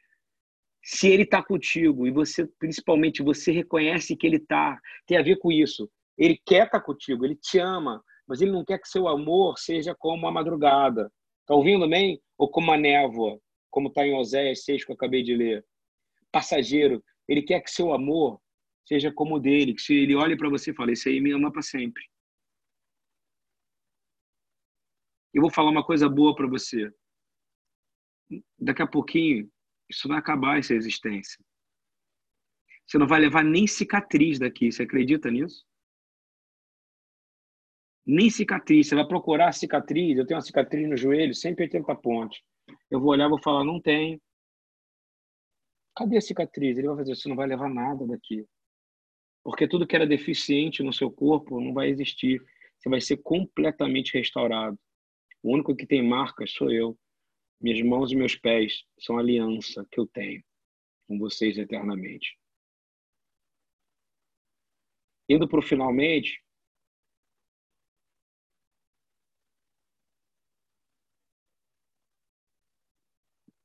[0.83, 4.77] Se ele está contigo e você, principalmente, você reconhece que ele está,
[5.07, 5.89] tem a ver com isso.
[6.17, 9.57] Ele quer estar tá contigo, ele te ama, mas ele não quer que seu amor
[9.57, 11.09] seja como a madrugada.
[11.41, 12.21] Está ouvindo bem?
[12.37, 13.39] Ou como a névoa,
[13.71, 15.65] como está em Oséias 6 que eu acabei de ler.
[16.31, 18.41] Passageiro, ele quer que seu amor
[18.85, 21.31] seja como o dele, que se ele olhe para você e fale, esse aí me
[21.31, 22.03] ama para sempre.
[25.33, 26.91] Eu vou falar uma coisa boa para você.
[28.59, 29.49] Daqui a pouquinho,
[29.89, 31.43] isso vai acabar essa existência.
[32.85, 34.71] Você não vai levar nem cicatriz daqui.
[34.71, 35.65] Você acredita nisso?
[38.05, 38.87] Nem cicatriz.
[38.87, 40.17] Você vai procurar cicatriz.
[40.17, 42.41] Eu tenho uma cicatriz no joelho, 180 pontos.
[42.89, 44.21] Eu vou olhar vou falar, não tenho.
[45.95, 46.77] Cadê a cicatriz?
[46.77, 48.45] Ele vai fazer, você não vai levar nada daqui.
[49.43, 52.41] Porque tudo que era deficiente no seu corpo não vai existir.
[52.77, 54.77] Você vai ser completamente restaurado.
[55.41, 56.97] O único que tem marcas sou eu.
[57.63, 60.43] Minhas mãos e meus pés são a aliança que eu tenho
[61.07, 62.37] com vocês eternamente.
[65.29, 66.43] Indo para o finalmente,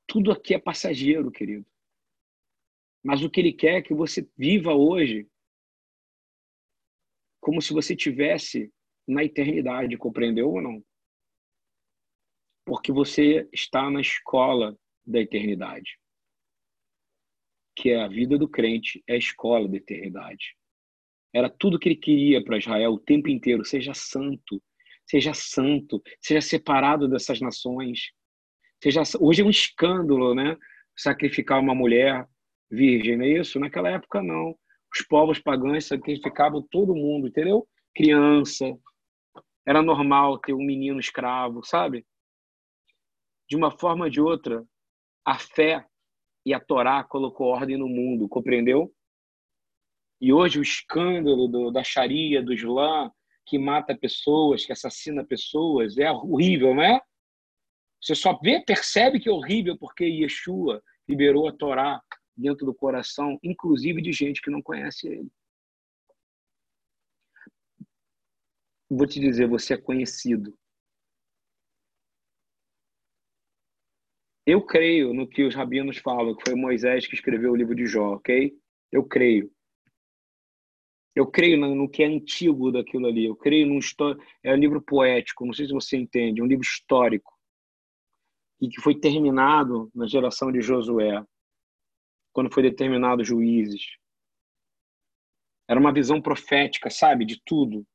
[0.06, 1.66] tudo aqui é passageiro, querido.
[3.02, 5.28] Mas o que ele quer é que você viva hoje
[7.40, 8.72] como se você tivesse
[9.08, 10.84] na eternidade, compreendeu ou não?
[12.68, 15.98] Porque você está na escola da eternidade.
[17.74, 20.54] Que é a vida do crente, é a escola da eternidade.
[21.32, 24.62] Era tudo que ele queria para Israel o tempo inteiro: seja santo,
[25.06, 28.10] seja santo, seja separado dessas nações.
[28.82, 30.54] Seja, hoje é um escândalo, né?
[30.94, 32.28] Sacrificar uma mulher
[32.70, 33.58] virgem, não é isso?
[33.58, 34.54] Naquela época, não
[34.94, 37.66] os povos pagãos sacrificavam todo mundo, entendeu?
[37.94, 38.76] Criança.
[39.66, 42.06] Era normal ter um menino escravo, sabe?
[43.48, 44.64] De uma forma ou de outra,
[45.24, 45.86] a fé
[46.44, 48.94] e a Torá colocou ordem no mundo, compreendeu?
[50.20, 53.10] E hoje o escândalo do, da Sharia, do Islã,
[53.46, 57.00] que mata pessoas, que assassina pessoas, é horrível, não é?
[58.00, 62.02] Você só vê, percebe que é horrível porque Yeshua liberou a Torá
[62.36, 65.28] dentro do coração, inclusive de gente que não conhece ele.
[68.90, 70.56] Vou te dizer, você é conhecido.
[74.50, 77.84] Eu creio no que os rabinos falam, que foi Moisés que escreveu o livro de
[77.84, 78.50] Jó, ok?
[78.90, 79.52] Eu creio.
[81.14, 83.26] Eu creio no que é antigo daquilo ali.
[83.26, 84.24] Eu creio num histórico.
[84.42, 87.30] É um livro poético, não sei se você entende, é um livro histórico.
[88.58, 91.22] E que foi terminado na geração de Josué,
[92.32, 93.98] quando foi determinado juízes.
[95.68, 97.86] Era uma visão profética, sabe, de tudo.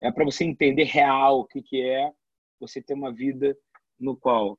[0.00, 2.12] É para você entender real o que, que é
[2.60, 3.58] você ter uma vida
[3.98, 4.56] no qual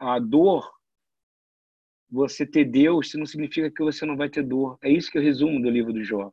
[0.00, 0.70] a dor
[2.10, 4.78] você ter Deus não significa que você não vai ter dor.
[4.82, 6.32] É isso que eu resumo do livro do Jó.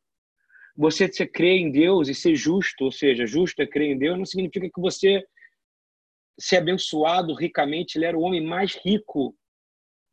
[0.78, 4.18] Você ser crer em Deus e ser justo, ou seja, justo é crer em Deus,
[4.18, 5.26] não significa que você
[6.40, 7.98] ser abençoado ricamente.
[7.98, 9.36] Ele era o homem mais rico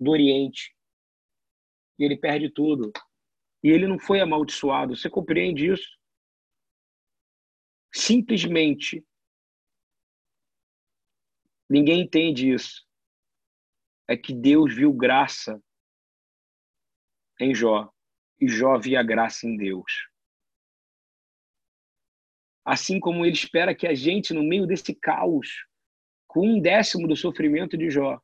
[0.00, 0.74] do Oriente.
[1.98, 2.90] E ele perde tudo.
[3.62, 4.96] E ele não foi amaldiçoado.
[4.96, 5.88] Você compreende isso?
[7.92, 9.04] Simplesmente.
[11.68, 12.87] Ninguém entende isso
[14.08, 15.62] é que Deus viu graça
[17.38, 17.92] em Jó
[18.40, 20.08] e Jó via graça em Deus.
[22.64, 25.66] Assim como ele espera que a gente, no meio desse caos,
[26.26, 28.20] com um décimo do sofrimento de Jó,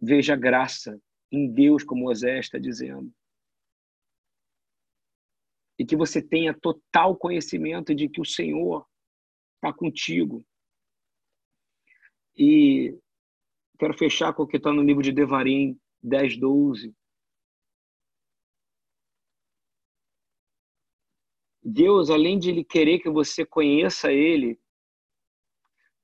[0.00, 1.00] veja graça
[1.30, 3.12] em Deus, como Osé está dizendo.
[5.78, 8.86] E que você tenha total conhecimento de que o Senhor
[9.56, 10.44] está contigo.
[12.36, 12.98] E
[13.78, 16.94] Quero fechar com o que está no livro de Devarim 10, 12.
[21.62, 24.60] Deus, além de ele querer que você conheça ele,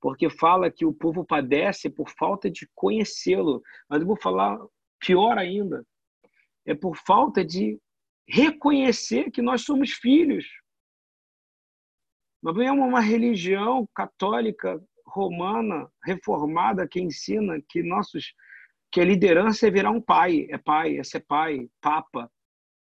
[0.01, 4.57] porque fala que o povo padece por falta de conhecê-lo, mas eu vou falar
[5.01, 5.85] pior ainda,
[6.65, 7.81] é por falta de
[8.29, 10.47] reconhecer que nós somos filhos.
[12.41, 18.35] Nós vemos uma religião católica romana reformada que ensina que nossos
[18.91, 22.31] que a liderança é virar um pai, é pai, é ser pai, papa,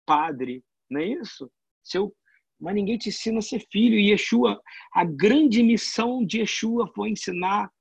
[0.05, 1.49] padre, não é isso?
[1.81, 2.13] Seu,
[2.59, 3.97] mas ninguém te ensina a ser filho.
[3.97, 4.61] E Yeshua,
[4.93, 7.71] a grande missão de Yeshua foi ensinar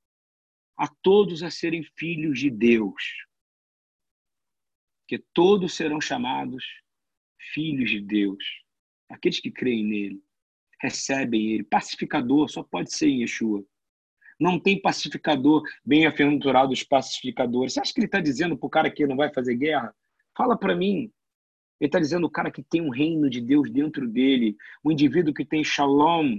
[0.77, 3.03] a todos a serem filhos de Deus.
[5.07, 6.63] Que todos serão chamados
[7.53, 8.43] filhos de Deus.
[9.09, 10.23] Aqueles que creem nele,
[10.81, 11.63] recebem ele.
[11.63, 13.63] Pacificador só pode ser em Yeshua.
[14.43, 17.71] Não tem pacificador bem-aventurado dos pacificadores.
[17.71, 19.95] Você acha que ele está dizendo para o cara que não vai fazer guerra?
[20.35, 21.09] Fala para mim.
[21.79, 25.33] Ele está dizendo o cara que tem um reino de Deus dentro dele, o indivíduo
[25.33, 26.35] que tem shalom,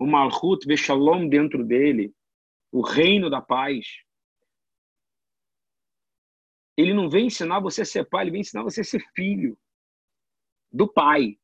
[0.00, 2.12] o malhut vê shalom dentro dele,
[2.72, 3.86] o reino da paz.
[6.76, 9.56] Ele não vem ensinar você a ser pai, ele vem ensinar você a ser filho
[10.72, 11.38] do pai,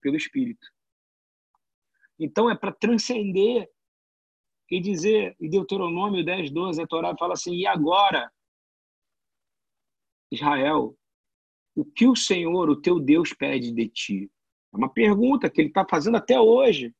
[0.00, 0.64] pelo Espírito.
[2.20, 3.68] Então é para transcender
[4.70, 8.30] e dizer, em Deuteronômio 10, 12, a Torá fala assim: e agora,
[10.30, 10.96] Israel,
[11.74, 14.30] o que o Senhor, o teu Deus, pede de ti?
[14.72, 16.94] É uma pergunta que ele está fazendo até hoje.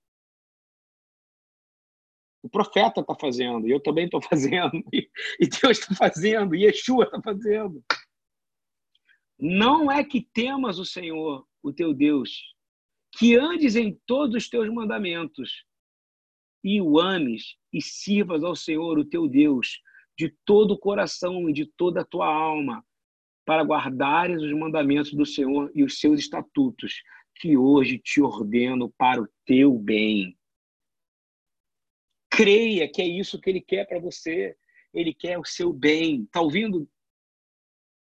[2.42, 7.04] O profeta está fazendo, e eu também estou fazendo, e Deus está fazendo, e Yeshua
[7.04, 7.84] está fazendo.
[9.38, 12.54] Não é que temas o Senhor, o teu Deus,
[13.16, 15.64] que andes em todos os teus mandamentos,
[16.62, 19.80] e o ames e sirvas ao Senhor, o teu Deus,
[20.16, 22.84] de todo o coração e de toda a tua alma,
[23.44, 27.02] para guardares os mandamentos do Senhor e os seus estatutos,
[27.36, 30.36] que hoje te ordeno para o teu bem.
[32.30, 34.56] Creia que é isso que ele quer para você.
[34.92, 36.26] Ele quer o seu bem.
[36.26, 36.88] Tá ouvindo?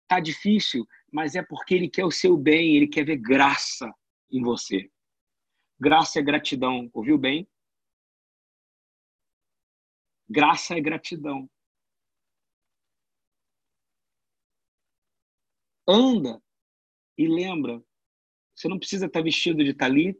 [0.07, 3.93] Tá difícil, mas é porque ele quer o seu bem, ele quer ver graça
[4.31, 4.89] em você.
[5.79, 7.47] Graça é gratidão, ouviu bem?
[10.29, 11.49] Graça é gratidão.
[15.87, 16.41] Anda
[17.17, 17.83] e lembra.
[18.55, 20.17] Você não precisa estar vestido de talit,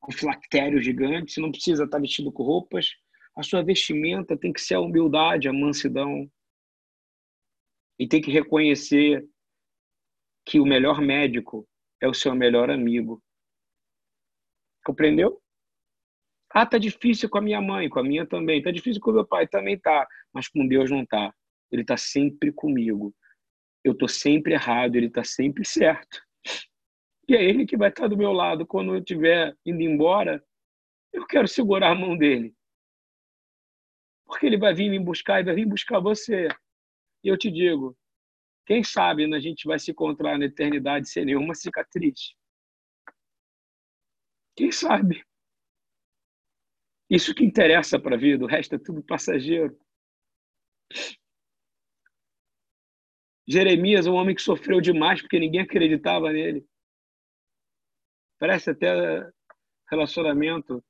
[0.00, 2.90] com filactério gigante, você não precisa estar vestido com roupas.
[3.36, 6.30] A sua vestimenta tem que ser a humildade, a mansidão.
[7.98, 9.28] E tem que reconhecer
[10.44, 11.68] que o melhor médico
[12.00, 13.22] é o seu melhor amigo.
[14.84, 15.40] Compreendeu?
[16.52, 18.62] Ah, tá difícil com a minha mãe, com a minha também.
[18.62, 20.06] Tá difícil com o meu pai, também tá.
[20.32, 21.32] Mas com Deus não tá.
[21.70, 23.14] Ele tá sempre comigo.
[23.84, 26.20] Eu tô sempre errado, ele tá sempre certo.
[27.28, 30.44] E é ele que vai estar do meu lado quando eu estiver indo embora.
[31.12, 32.52] Eu quero segurar a mão dele.
[34.26, 36.48] Porque ele vai vir me buscar e vai vir buscar você.
[37.22, 37.96] E eu te digo,
[38.66, 42.34] quem sabe a gente vai se encontrar na eternidade sem nenhuma cicatriz.
[44.56, 45.24] Quem sabe?
[47.10, 49.76] Isso que interessa para a vida, o resto é tudo passageiro.
[53.48, 56.64] Jeremias, um homem que sofreu demais porque ninguém acreditava nele.
[58.38, 59.28] Parece até
[59.90, 60.82] relacionamento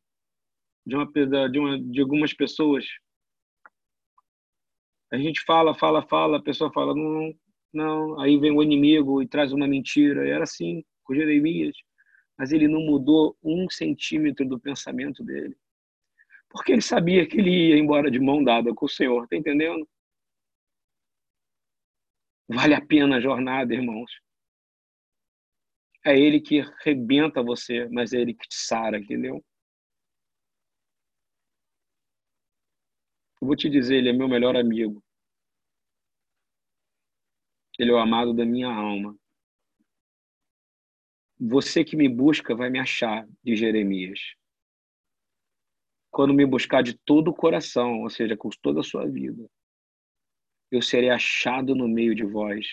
[0.87, 1.07] de uma
[1.49, 2.85] de, uma, de algumas pessoas.
[5.11, 7.35] A gente fala, fala, fala, a pessoa fala, não,
[7.73, 10.29] não, aí vem o inimigo e traz uma mentira.
[10.29, 11.75] Era assim com Jeremias,
[12.37, 15.57] mas ele não mudou um centímetro do pensamento dele,
[16.51, 19.89] porque ele sabia que ele ia embora de mão dada com o Senhor, tá entendendo?
[22.49, 24.11] Vale a pena a jornada, irmãos.
[26.05, 29.45] É ele que rebenta você, mas é ele que te sara, entendeu?
[33.41, 35.03] Eu vou te dizer, ele é meu melhor amigo.
[37.79, 39.17] Ele é o amado da minha alma.
[41.39, 44.40] Você que me busca vai me achar, de Jeremias.
[46.11, 49.49] Quando me buscar de todo o coração, ou seja, com toda a sua vida,
[50.71, 52.67] eu serei achado no meio de vós.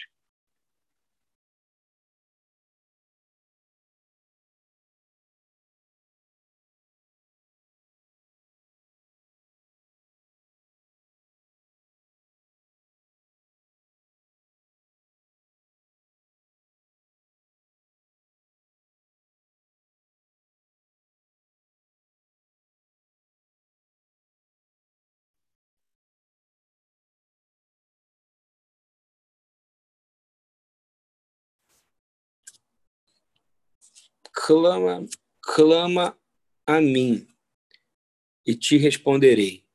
[34.47, 35.05] Clama,
[35.41, 36.17] clama
[36.65, 37.27] a mim
[38.45, 39.67] e te responderei.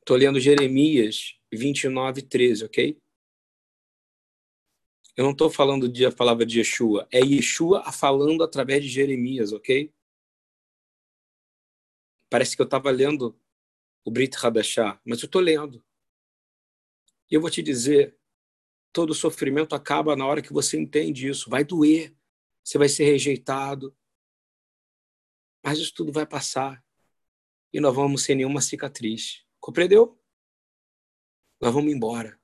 [0.00, 3.00] Estou lendo Jeremias 29, 13, ok?
[5.16, 9.52] Eu não estou falando de a palavra de Yeshua, é Yeshua falando através de Jeremias,
[9.52, 9.94] ok?
[12.28, 13.38] Parece que eu estava lendo
[14.04, 15.84] o Brit Hadashah, mas eu estou lendo.
[17.30, 18.18] E eu vou te dizer,
[18.92, 21.48] todo sofrimento acaba na hora que você entende isso.
[21.48, 22.12] Vai doer
[22.64, 23.96] você vai ser rejeitado.
[25.64, 26.82] Mas isso tudo vai passar.
[27.72, 29.44] E nós vamos sem nenhuma cicatriz.
[29.60, 30.20] Compreendeu?
[31.60, 32.38] Nós vamos embora.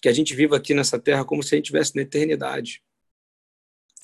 [0.00, 2.82] Que a gente viva aqui nessa terra como se a gente estivesse na eternidade.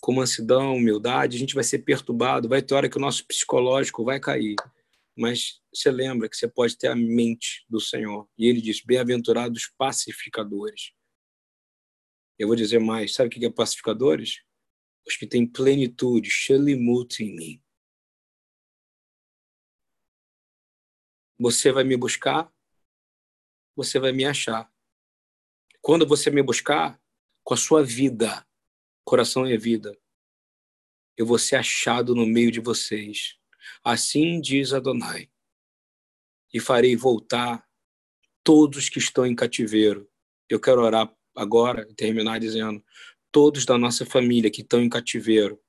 [0.01, 4.05] Com mansidão, humildade, a gente vai ser perturbado, vai ter hora que o nosso psicológico
[4.05, 4.57] vai cair.
[5.17, 8.29] Mas você lembra que você pode ter a mente do Senhor.
[8.37, 10.93] E ele diz: Bem-aventurados pacificadores
[12.39, 13.15] eu vou dizer mais.
[13.15, 14.43] Sabe o que é pacificadores?
[15.07, 17.63] Os que têm plenitude, shalimut em mim.
[21.39, 22.53] Você vai me buscar,
[23.77, 24.73] você vai me achar.
[25.81, 27.01] Quando você me buscar,
[27.43, 28.47] com a sua vida,
[29.05, 29.95] coração é vida,
[31.17, 33.39] eu vou ser achado no meio de vocês.
[33.85, 35.31] Assim diz Adonai.
[36.53, 37.69] E farei voltar
[38.43, 40.11] todos que estão em cativeiro.
[40.49, 42.85] Eu quero orar agora terminar dizendo:
[43.31, 45.61] todos da nossa família que estão em cativeiro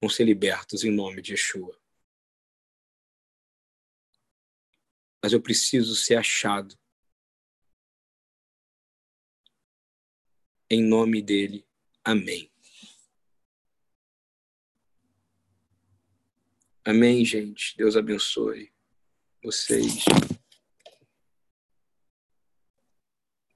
[0.00, 1.78] vão ser libertos em nome de Yeshua.
[5.22, 6.78] Mas eu preciso ser achado.
[10.70, 11.66] Em nome dele.
[12.04, 12.50] Amém.
[16.84, 17.74] Amém, gente.
[17.78, 18.70] Deus abençoe
[19.42, 20.04] vocês.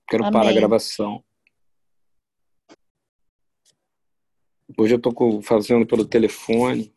[0.09, 0.33] Quero Amém.
[0.33, 1.23] parar a gravação.
[4.77, 6.95] Hoje eu estou fazendo pelo telefone.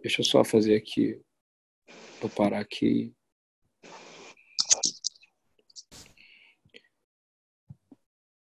[0.00, 1.20] Deixa eu só fazer aqui.
[2.20, 3.12] Vou parar aqui.